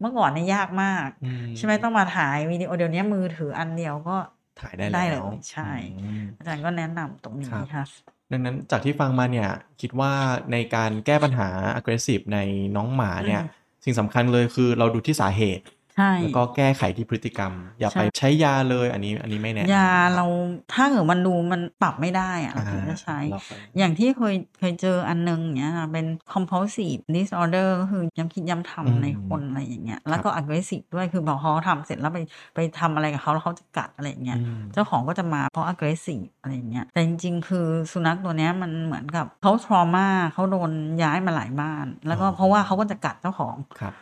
[0.00, 4.16] เมื่อก่อนเนี่ยยากมากอืใช่ไหมต้องมาถ่ายวิดีโอเดี๋ยวนี้มือถืออันเดียวก็
[4.60, 5.70] ถ่ายได้ได้แล้วเลยใช่
[6.02, 7.84] อืมอาจารย์ก็แนะนำตรงนี้ครับค่ะ
[8.32, 9.48] ดังนั้นจากที่ฟังมาเนี่ย
[9.80, 10.12] คิดว่า
[10.52, 12.38] ในการแก้ปัญหา aggressive ใน
[12.76, 15.64] น้องหมาเนี่ยอืมสิ่งสำคัญเลยคือเราดูที่สาเหตุ
[15.96, 20.26] ใช่แล้วก็แก้ไขที่พฤติกรรม อย่าใช่ไปใช้ยาเลยอันนี้อันนี้ไม่แนะนำยาเรา
[20.74, 32.18] ถ้าเกิดมันดูมันปรับไม่ได้อะเราถึงจะใช้เราก็อย่างที่เคยเคยเจออันนึงเนี้ยค่ะเป็น compulsive disorder ก็คือย้ำคิดย้ำทำในคนอะไรอย่างเงี้ยแล้วก็ aggressive ด้วยคือพอเขาทำเสร็จแล้วไป
[32.54, 40.70] ไปทำอะไรกับเขาแล้วเขาจะกัดอะไรอย่างเงี้ยอืมเจ้าของก็จะมาเพราะ aggressive อะไรอย่างเงี้ยแต่จริงๆ คือสุนัขตัวเนี้ยมันเหมือนกับเขา trauma เขาโดน
[41.02, 43.94] ย้ายมาหลายบ้าน แล้วก็อ๋อเพราะว่าเขาก็จะกัดเจ้าของครับ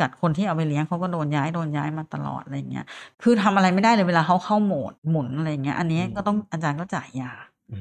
[0.00, 2.86] กัดคนที่เอาไปเลี้ยงเขาก็โดนย้ายโดนย้ายมาตลอดอะไรเงี้ย
[3.22, 7.32] คือทำอะไรไม่ได้เลยเวลาเขาเข้าโหมดหมุนอะไรเงี้ย อันนี้อืมก็ต้องอาจารย์ก็จ่ายยา
[7.72, 7.78] อื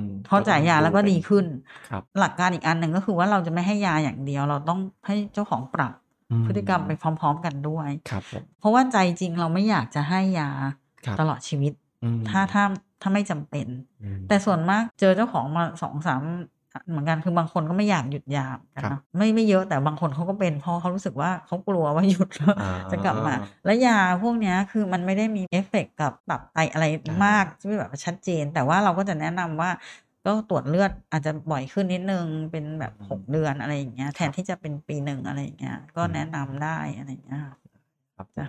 [0.00, 1.44] มพอจ่ายยาแล้วก็ดีขึ้น
[1.90, 5.92] ครับหลักการอีกอันหนึ่งก็คือว่าเราจะไม่ให้ยาอย่างเดียว เราต้องให้เจ้าของปรับ
[6.30, 10.50] อืพฤติกรรมไปพร้อม ๆ กันด้วยครับผมเพราะว่าใจจริงเราไม่อยากจะให้ยา
[11.04, 11.72] ครับตลอดชีวิต
[12.04, 12.64] อืมถ้าถ้า
[13.02, 13.66] ถ้าไม่จำเป็น
[14.02, 16.22] อืมแต่ส่วนมากเจอเจ้าของมาสองสาม
[16.88, 29.70] เหมือนกันคือบางคนก็ไม่อยากหยุดยาเหมือนกันครัเนาะไม่ไม่เยอะแต่บางคนเขาก็เป็นเพราะเขารู้สึกว่าเขากลัวว่าหยุดแล้วอ่าจะกลับมา และยาพวกเนี้ยคือมันไม่ได้มีเอฟเฟกต์กับตับไตอะไรอ่ามมากที่แบบชัดเจน แต่ว่าเราก็จะแนะนำว่า
[30.26, 37.54] ก็ตรวจเลือดอาจจะบ่อยขึ้นนิดนึงเป็นแบบหกเดือนอะไรอย่างเงี้ยแทนที่จะเป็นปีหนึ่งอะไรอย่างเงี้ยก็แนะนำได้อะไรอย่างเงี้ยค่ะ
[38.16, 38.46] ครับจ้ะ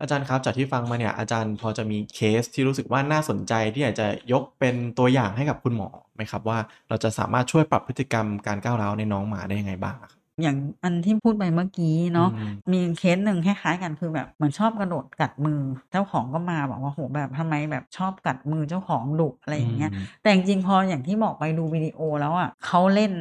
[0.00, 6.58] อาจารย์ครับจากที่ฟังมาเนี่ยอาจารย์พอจะมีเคสที่รู้สึกว่าน่าสนใจที่อยากจะยกเป็นตัวอย่างให้กับคุณหมอไหมครับ ว่า
[6.88, 15.60] เราจะสามารถช่วยปรับพฤติกรรมการก้าวร้าวในน้องหมาได้ยังไงบ้างอะครับอย่างอันที่พูดไปเมื่อกี้เนาะอืมมีเคสหนึ่งคล้ายๆกันคือแบบเหมือนชอบกระโดดกัดมือ
[15.92, 23.12] เจ้าของก็มาบอกว่าโหแบบทำไมแบบชอบกัดมือเจ้าของดุอะไรอย่างเงี้ยมแต่จริงๆพออย่างที่บอกไปดูวิดีโอแล้วอะเขาเล่น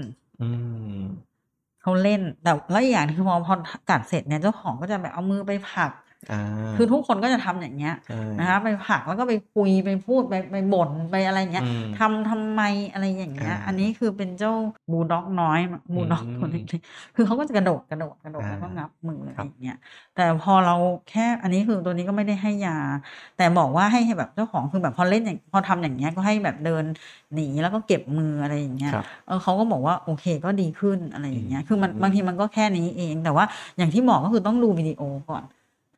[0.42, 0.48] อื
[1.00, 1.04] ม
[1.82, 3.56] เขาเล่นแต่แล้วอีกอย่างคือพอพอ
[3.90, 6.09] กัดเสร็จเนี่ยเจ้าของก็จะแบบเอามือไปผลักอ่า
[6.76, 14.52] คือทุกคนก็จะทำอย่างเงี้ยใช่นะคะไปผลักแล้วก็ไปคุยไปพูดไปไปบ่นไปอะไรเงี้ยอืมทำทำไมอะไรอย่างเงี้ยอ่าอันนี้คือเป็นเจ้า
[14.92, 15.58] บูลด็อกน้อย
[15.94, 19.76] บูลด็อกอืมตัวเล็กๆคือเขาก็จะกระโดดกระโดดกระโดดอ่าแล้วก็งับมืออะไรครับอย่างเงี้ย
[20.14, 20.74] แต่พอเรา
[21.08, 22.72] แค่อันนี้คือตัวนี้ก็ไม่ได้ให้ยา
[23.36, 26.86] แต่บอกว่าให้ให้แบบเจ้าของคือแบบพอเล่นอย่างพอทำอย่างเงี้ยก็ให้แบบเดิน
[27.34, 33.46] หนีแล้วก็เก็บมืออะไรอย่างเงี้ยครับเออเขาก็บอกว่าโอเคก็ดีขึ้นอะไรอย่างเงี้ยคือมันอืมบางทีมันก็แค่นี้เอง แต่ว่า
[33.78, 35.44] อย่างที่บอกก็คือต้องดูวิดีโอก่อน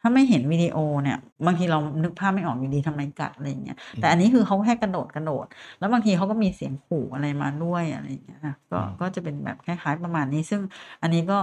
[0.02, 5.45] ถ้าไม่เห็นวิดีโอเนี่ย บางทีเรานึกภาพไม่ออกอยู่ดีทำไมกัดอะไรอย่างเงี้ยแต่อันนี้คือเขาแค่กระโดดกระโดด
[5.80, 10.62] แล้วบางทีเขาก็มีเสียงขู่อะไรมาด้วยอะไรอย่างเงี้ยนะก็อืมก็จะเป็นแบบคล้ายๆประมาณนี้ ซึ่ง
[11.02, 11.38] อันนี้ก็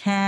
[0.00, 0.20] แค่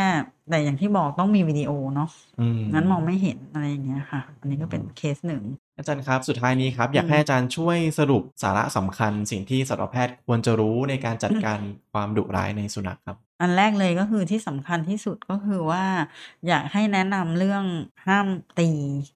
[0.48, 2.08] แต่อย่างที่บอกต้องมีวิดีโอเนาะ
[2.38, 5.42] อืมงั้นมองไม่เห็นอะไรอย่างเงี้ยค่ะ อันนี้ก็เป็นเคสหนึ่ง
[5.76, 11.58] อาจารย์ครับ สุดท้ายนี้ครับ อยากอืมให้อาจารย์ช่วยสรุปสาระสำคัญ สิ่งที่สัตวแพทย์ควรจะรู้ในการจัดการ
[11.92, 15.84] ความดุร้ายในสุนัขครับ อันแรกเลยก็คือที่สำคัญที่สุดก็คือว่า
[16.46, 17.64] อยากให้แนะนำเรื่อง
[18.06, 18.26] ห้าม
[18.58, 18.70] ตี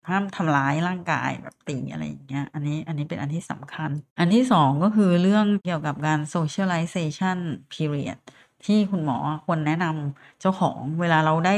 [0.09, 7.39] ห้ามทำร้ายร่างกายแบบตีอะไรอย่างเงี้ยอันนี้อันนี้เป็นอันที่สำคัญ อันที่สองก็คือเรื่องเกี่ยวกับการ socialization
[7.75, 8.19] period
[8.67, 11.55] ที่คุณหมอควรแนะนำเจ้าของเวลาเราได้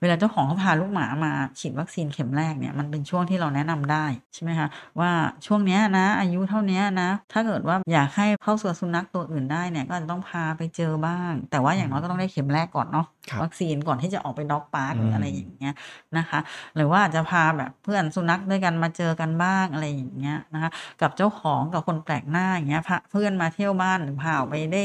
[0.00, 4.68] เวลาเจ้าของเขาพาลูกหมามาฉีดวัคซีนเข็มแรกเนี่ยมันเป็นช่วงที่เราแนะนำได้ใช่ไหมคะ
[5.00, 5.10] ว่า
[5.46, 13.04] ช่วงเนี้ยนะ อายุเท่านี้นะ ถ้าเกิดว่าอยากให้เข้าสู่สุนัขตัวอื่นได้เนี่ยก็จะต้องพาไปเจอบ้าง แต่ว่าอย่างน้อยก็ต้องได้เข็มแรกก่อนเนาะ
[13.42, 15.74] วัคซีนก่อนที่จะออกไปด็อกพาร์คหรืออะไรอืมอย่างเงี้ย
[16.18, 16.40] นะคะ
[16.76, 20.70] หรือว่าอาจจะพาแบบเพื่อนสุนัขด้วยกันมาเจอกันบ้างอะไรอย่างเงี้ยนะคะ
[21.00, 24.82] กับเจ้าของกับคนแปลกหน้าอย่างเงี้ยพาเพื่อนมาเที่ยวบ้านหรือพาออกไปได้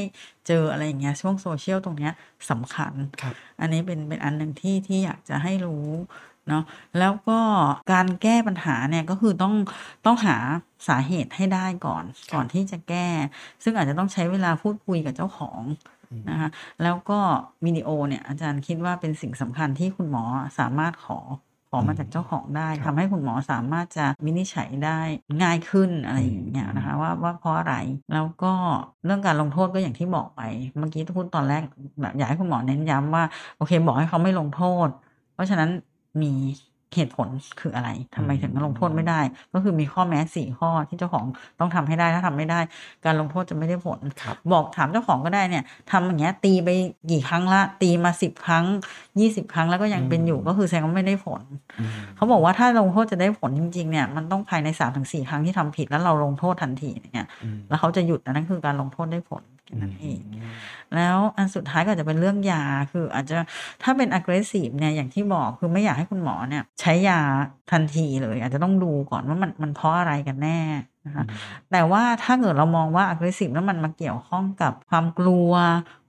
[0.47, 2.11] เจออะไรอย่างเงี้ยช่วงโซเชียลตรงเนี้ย
[2.49, 5.89] สำคัญครับอันนี้เป็นเป็นอันหนึ่งที่ที่อยากจะให้รู้
[6.49, 6.63] เนาะ
[6.99, 7.39] แล้วก็
[7.91, 9.53] การแก้ปัญหาเนี่ยก็คือต้อง
[10.05, 10.37] ต้องหา
[10.87, 13.09] สาเหตุให้ได้ก่อนก่อนที่จะแก้
[13.63, 15.61] ซึ่งอาจจะต้องใช้เวลาพูดคุยกับเจ้าของ
[15.94, 15.94] อืม
[16.29, 16.49] นะคะ
[16.83, 17.19] แล้วก็
[17.65, 20.23] วิดีโอเนี่ยอาจารย์คิดว่าเป็นสิ่งสำคัญที่คุณหมอ
[20.59, 21.19] สามารถขอ
[21.69, 24.99] ขอมาจากเจ้าของได้ครับทำให้คุณหมอสามารถจะวินิจฉัยได้
[25.43, 27.75] ง่ายขึ้นอะไรอย่างเงี้ยนะคะว่าว่าเพราะอะไร
[28.13, 28.53] แล้วก็
[29.05, 30.41] เรื่องการลงโทษก็อย่างที่บอกไป
[30.77, 31.61] เมื่อกี้ที่พูดตอนแรก
[32.01, 33.23] แบบอยากให้คุณหมอเน้นย้ำว่า
[33.57, 34.89] โอเคบอกให้เขาไม่ลงโทษ
[35.33, 35.69] เพราะฉะนั้น
[36.21, 36.33] มี
[36.95, 37.27] เหตุผล
[37.59, 39.19] คืออะไรทำไมถึงลงโทษไม่ได้
[39.53, 41.25] ก็คือมีข้อแม้สี่ข้อที่เจ้าของ
[41.59, 42.59] ต้องทำให้ได้ถ้าทำไม่ได้
[43.05, 46.69] การลงโทษจะไม่ได้ผลครับบอกถามเจ้าของก็ได้เนี่ยทำอย่างเงี้ยตีไป
[47.11, 48.65] กี่ครั้งละ ตีมาสิบครั้ง
[49.19, 51.41] ยี่สิบครั้งแล้วก็ยังเป็นอยู่อืมก็คือแสดงว่าไม่ได้ผล
[51.79, 60.55] อืมเขาบอกว่าถ้าลงโทษจะได้ผลจริงๆเนี่ยมันต้องภายในสามถึงสี่ครั้งที่ทำผิดแล้วเราลงโทษทันทีเนี่ยอืมแล้วเขาจะหยุดอันนั้นคือการลงโทษได้ผล แค่นั้นเองม
[60.95, 63.37] แล้วอันสุดท้ายก็อาจจะเป็นเรื่องยาคืออาจจะ
[63.83, 67.19] ถ้าเป็น aggressive เนี่ยอย่างที่บอกคือไม่อยากให้คุณหมอเนี่ย ใช้ยา
[67.71, 70.59] ทันทีเลย อาจจะต้องดูก่อนว่ามันมันเพราะอะไรกันแน่
[71.05, 71.25] นะคะ
[71.71, 75.51] แต่ว่าถ้าเกิดเรามองว่า aggressive แล้วมันมาเกี่ยวข้องกับความกลัว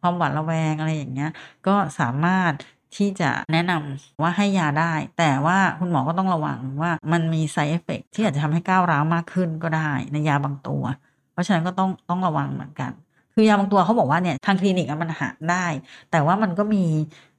[0.01, 1.31] ความหวาดระแวงอะไรอย่างเงี้ย
[1.67, 2.53] ก็สามารถ
[2.97, 10.83] ที่จะแนะนำว่าให้ยาได้ แต่ว่าคุณหมอก็ต้องระวังว่ามันมี side effect ที่อาจจะทำให้ก้าวร้าวมากขึ้นก็ได้ในยาบางตัว
[11.33, 12.93] เพราะฉะนั้นก็ต้องต้องระวังเหมือนกัน
[13.39, 15.67] คือยาบางตัวเขาบอกว่าเนี่ยทางคลินิกอะมันหาได้
[16.11, 16.85] แต่ว่ามันก็มี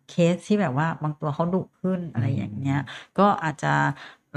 [0.10, 2.80] เคสที่แบบว่าบางตัวเขาดุขึ้นอะไรอย่างเงี้ย
[3.20, 3.74] ก็อาจจะ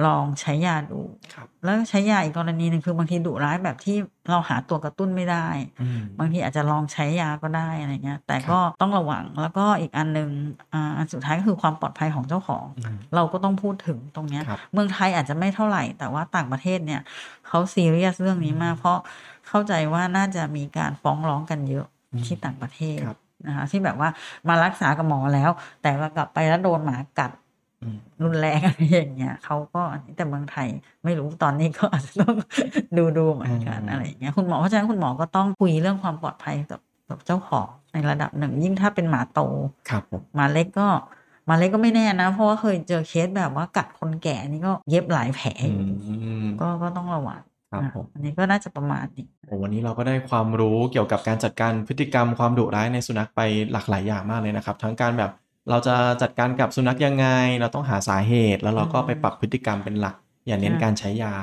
[0.06, 1.00] ลองใช้ยาดู
[1.34, 3.96] ครับแล้วใช้ยาอีกกรณีหนึ่งคือบางทีดุร้ายแบบที่
[4.30, 5.48] เราหาตัวกระตุ้นไม่ได้
[5.80, 10.30] อืมบางทีอาจจะลองใช้ยาก็ได้อะไรเงี้ย แต่ก็ต้องระวัง แล้วก็อีกอันหนึ่ง
[10.72, 17.00] อ่าอันสุดท้ายก็คือความปลอดภัยของเจ้าของอืมเราก็ต้องพูดถึงตรงเนี้ยครับเมืองไทยอาจจะไม่เท่าไหร่ แต่ว่าต่างประเทศเนี่ย
[17.48, 18.98] เขาซีเรียสเรื่องนี้มาก เพราะ
[19.50, 24.08] เข้าใจว่าน่าจะมีการฟ้องร้องกันเยอะอืมที่ต่างประเทศครับนะคะที่แบบว่า
[24.48, 25.50] มารักษากับหมอแล้ว
[25.82, 27.30] แต่ว่ากลับไปแล้วโดนหมากัด
[27.82, 29.82] อืมรุนแรงอะไรอย่างเงี้ยเขาก็
[30.16, 30.68] แต่เมืองไทย
[31.04, 32.34] ไม่รู้ตอนนี้ก็อาจจะต้อง
[32.98, 36.80] ดูดูเหมือนกันอืมอะไรอย่างเงี้ยคุณหมอเพราะฉะนั้นคุณหมอก็ต้องคุยเรื่องความปลอดภัยกับ
[37.10, 39.40] กับเจ้าของในระดับหนึ่ง ยิ่งถ้าเป็นหมาโต
[39.90, 40.88] ครับผมหมาเล็กก็
[41.46, 45.84] หมาเล็กก็ไม่แน่นะ เพราะว่าเคยเจอเคสแบบว่ากัดคนแก่นี่ก็เย็บหลายแผลอือยู่
[46.44, 47.40] มก็ก็ต้องระวัง
[47.70, 53.40] ครับนะผมอันนี้ก็น่าจะประมาณนี้โอ้วันนี้เราก็ได้ความรู้เกี่ยวกับการจัดการพฤติกรรมความดุร้ายในสุนัขไป
[53.72, 55.30] หลากหลายอย่างมากเลยนะครับ ทั้งการแบบ
[55.70, 57.26] เราจะจัดการกับสุนัขยังไง
[57.60, 60.16] เราต้องหาสาเหตุ แล้วเราก็ไปปรับพฤติกรรมเป็นหลัก
[60.46, 61.34] อย่าเน้นใช่การใช้ยา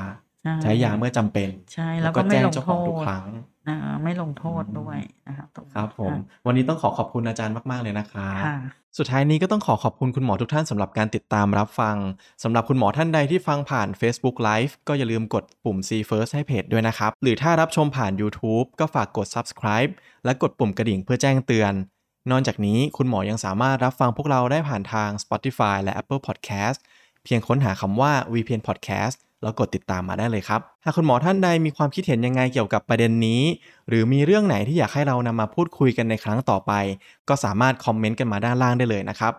[0.43, 3.23] ใช่ใช้ยาเมื่อจำเป็นใช่แล้วก็ก็ไม่แจ้งลงเจ้าโทของทุกษครั้ง
[3.67, 4.97] อ่าไม่ลงโทษด้วย
[5.27, 8.57] นะครับตงนี้ครับผมค่ะวันนี้ต้องขอขอบคุณอาจารย์มาก ๆ เลยนะครับค่ะ
[8.97, 11.95] สุดท้ายนี้ก็ต้องขอขอบคุณคุณหมอทุกท่านสำหรับการติดตามรับฟัง
[12.43, 19.91] สำหรับคุณหมอท่านใดที่ฟังผ่าน Facebook Live ก็อย่าลืมกดปุ่ม See First ให้เพจด้วยนะครับ หรือถ้ารับชมผ่าน YouTube ก็ฝากกด Subscribe
[20.25, 21.73] และกดปุ่มกระดิ่งเพื่อแจ้งเตือน
[22.31, 26.79] นอกจากนี้คุณหมอยังสามารถรับฟังพวกเราได้ผ่านทาง Spotify และ Apple Podcast
[27.23, 33.41] เพียงค้นหาคำว่า VPN Podcast แล้วกดติดตามมาได้เลยครับ หากคุณหมอท่านใดมีความคิดเห็นยังไงเกี่ยวกับประเด็นนี้
[33.87, 36.71] หรือมีเรื่องไหนที่อยากให้เรานำมาพูดคุยกันในครั้งต่อไป
[37.29, 39.33] ก็สามารถคอมเมนต์กันมาด้านล่างได้เลยนะครับ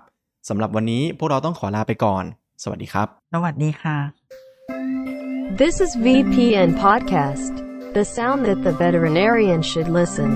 [0.48, 2.24] สำหรับวันนี้พวกเราต้องขอลาไปก่อน
[2.62, 3.96] สวัสดีครับ สวัสดีค่ะ
[5.62, 7.54] This is VPN Podcast,
[7.96, 10.30] the sound that the veterinarian should listen.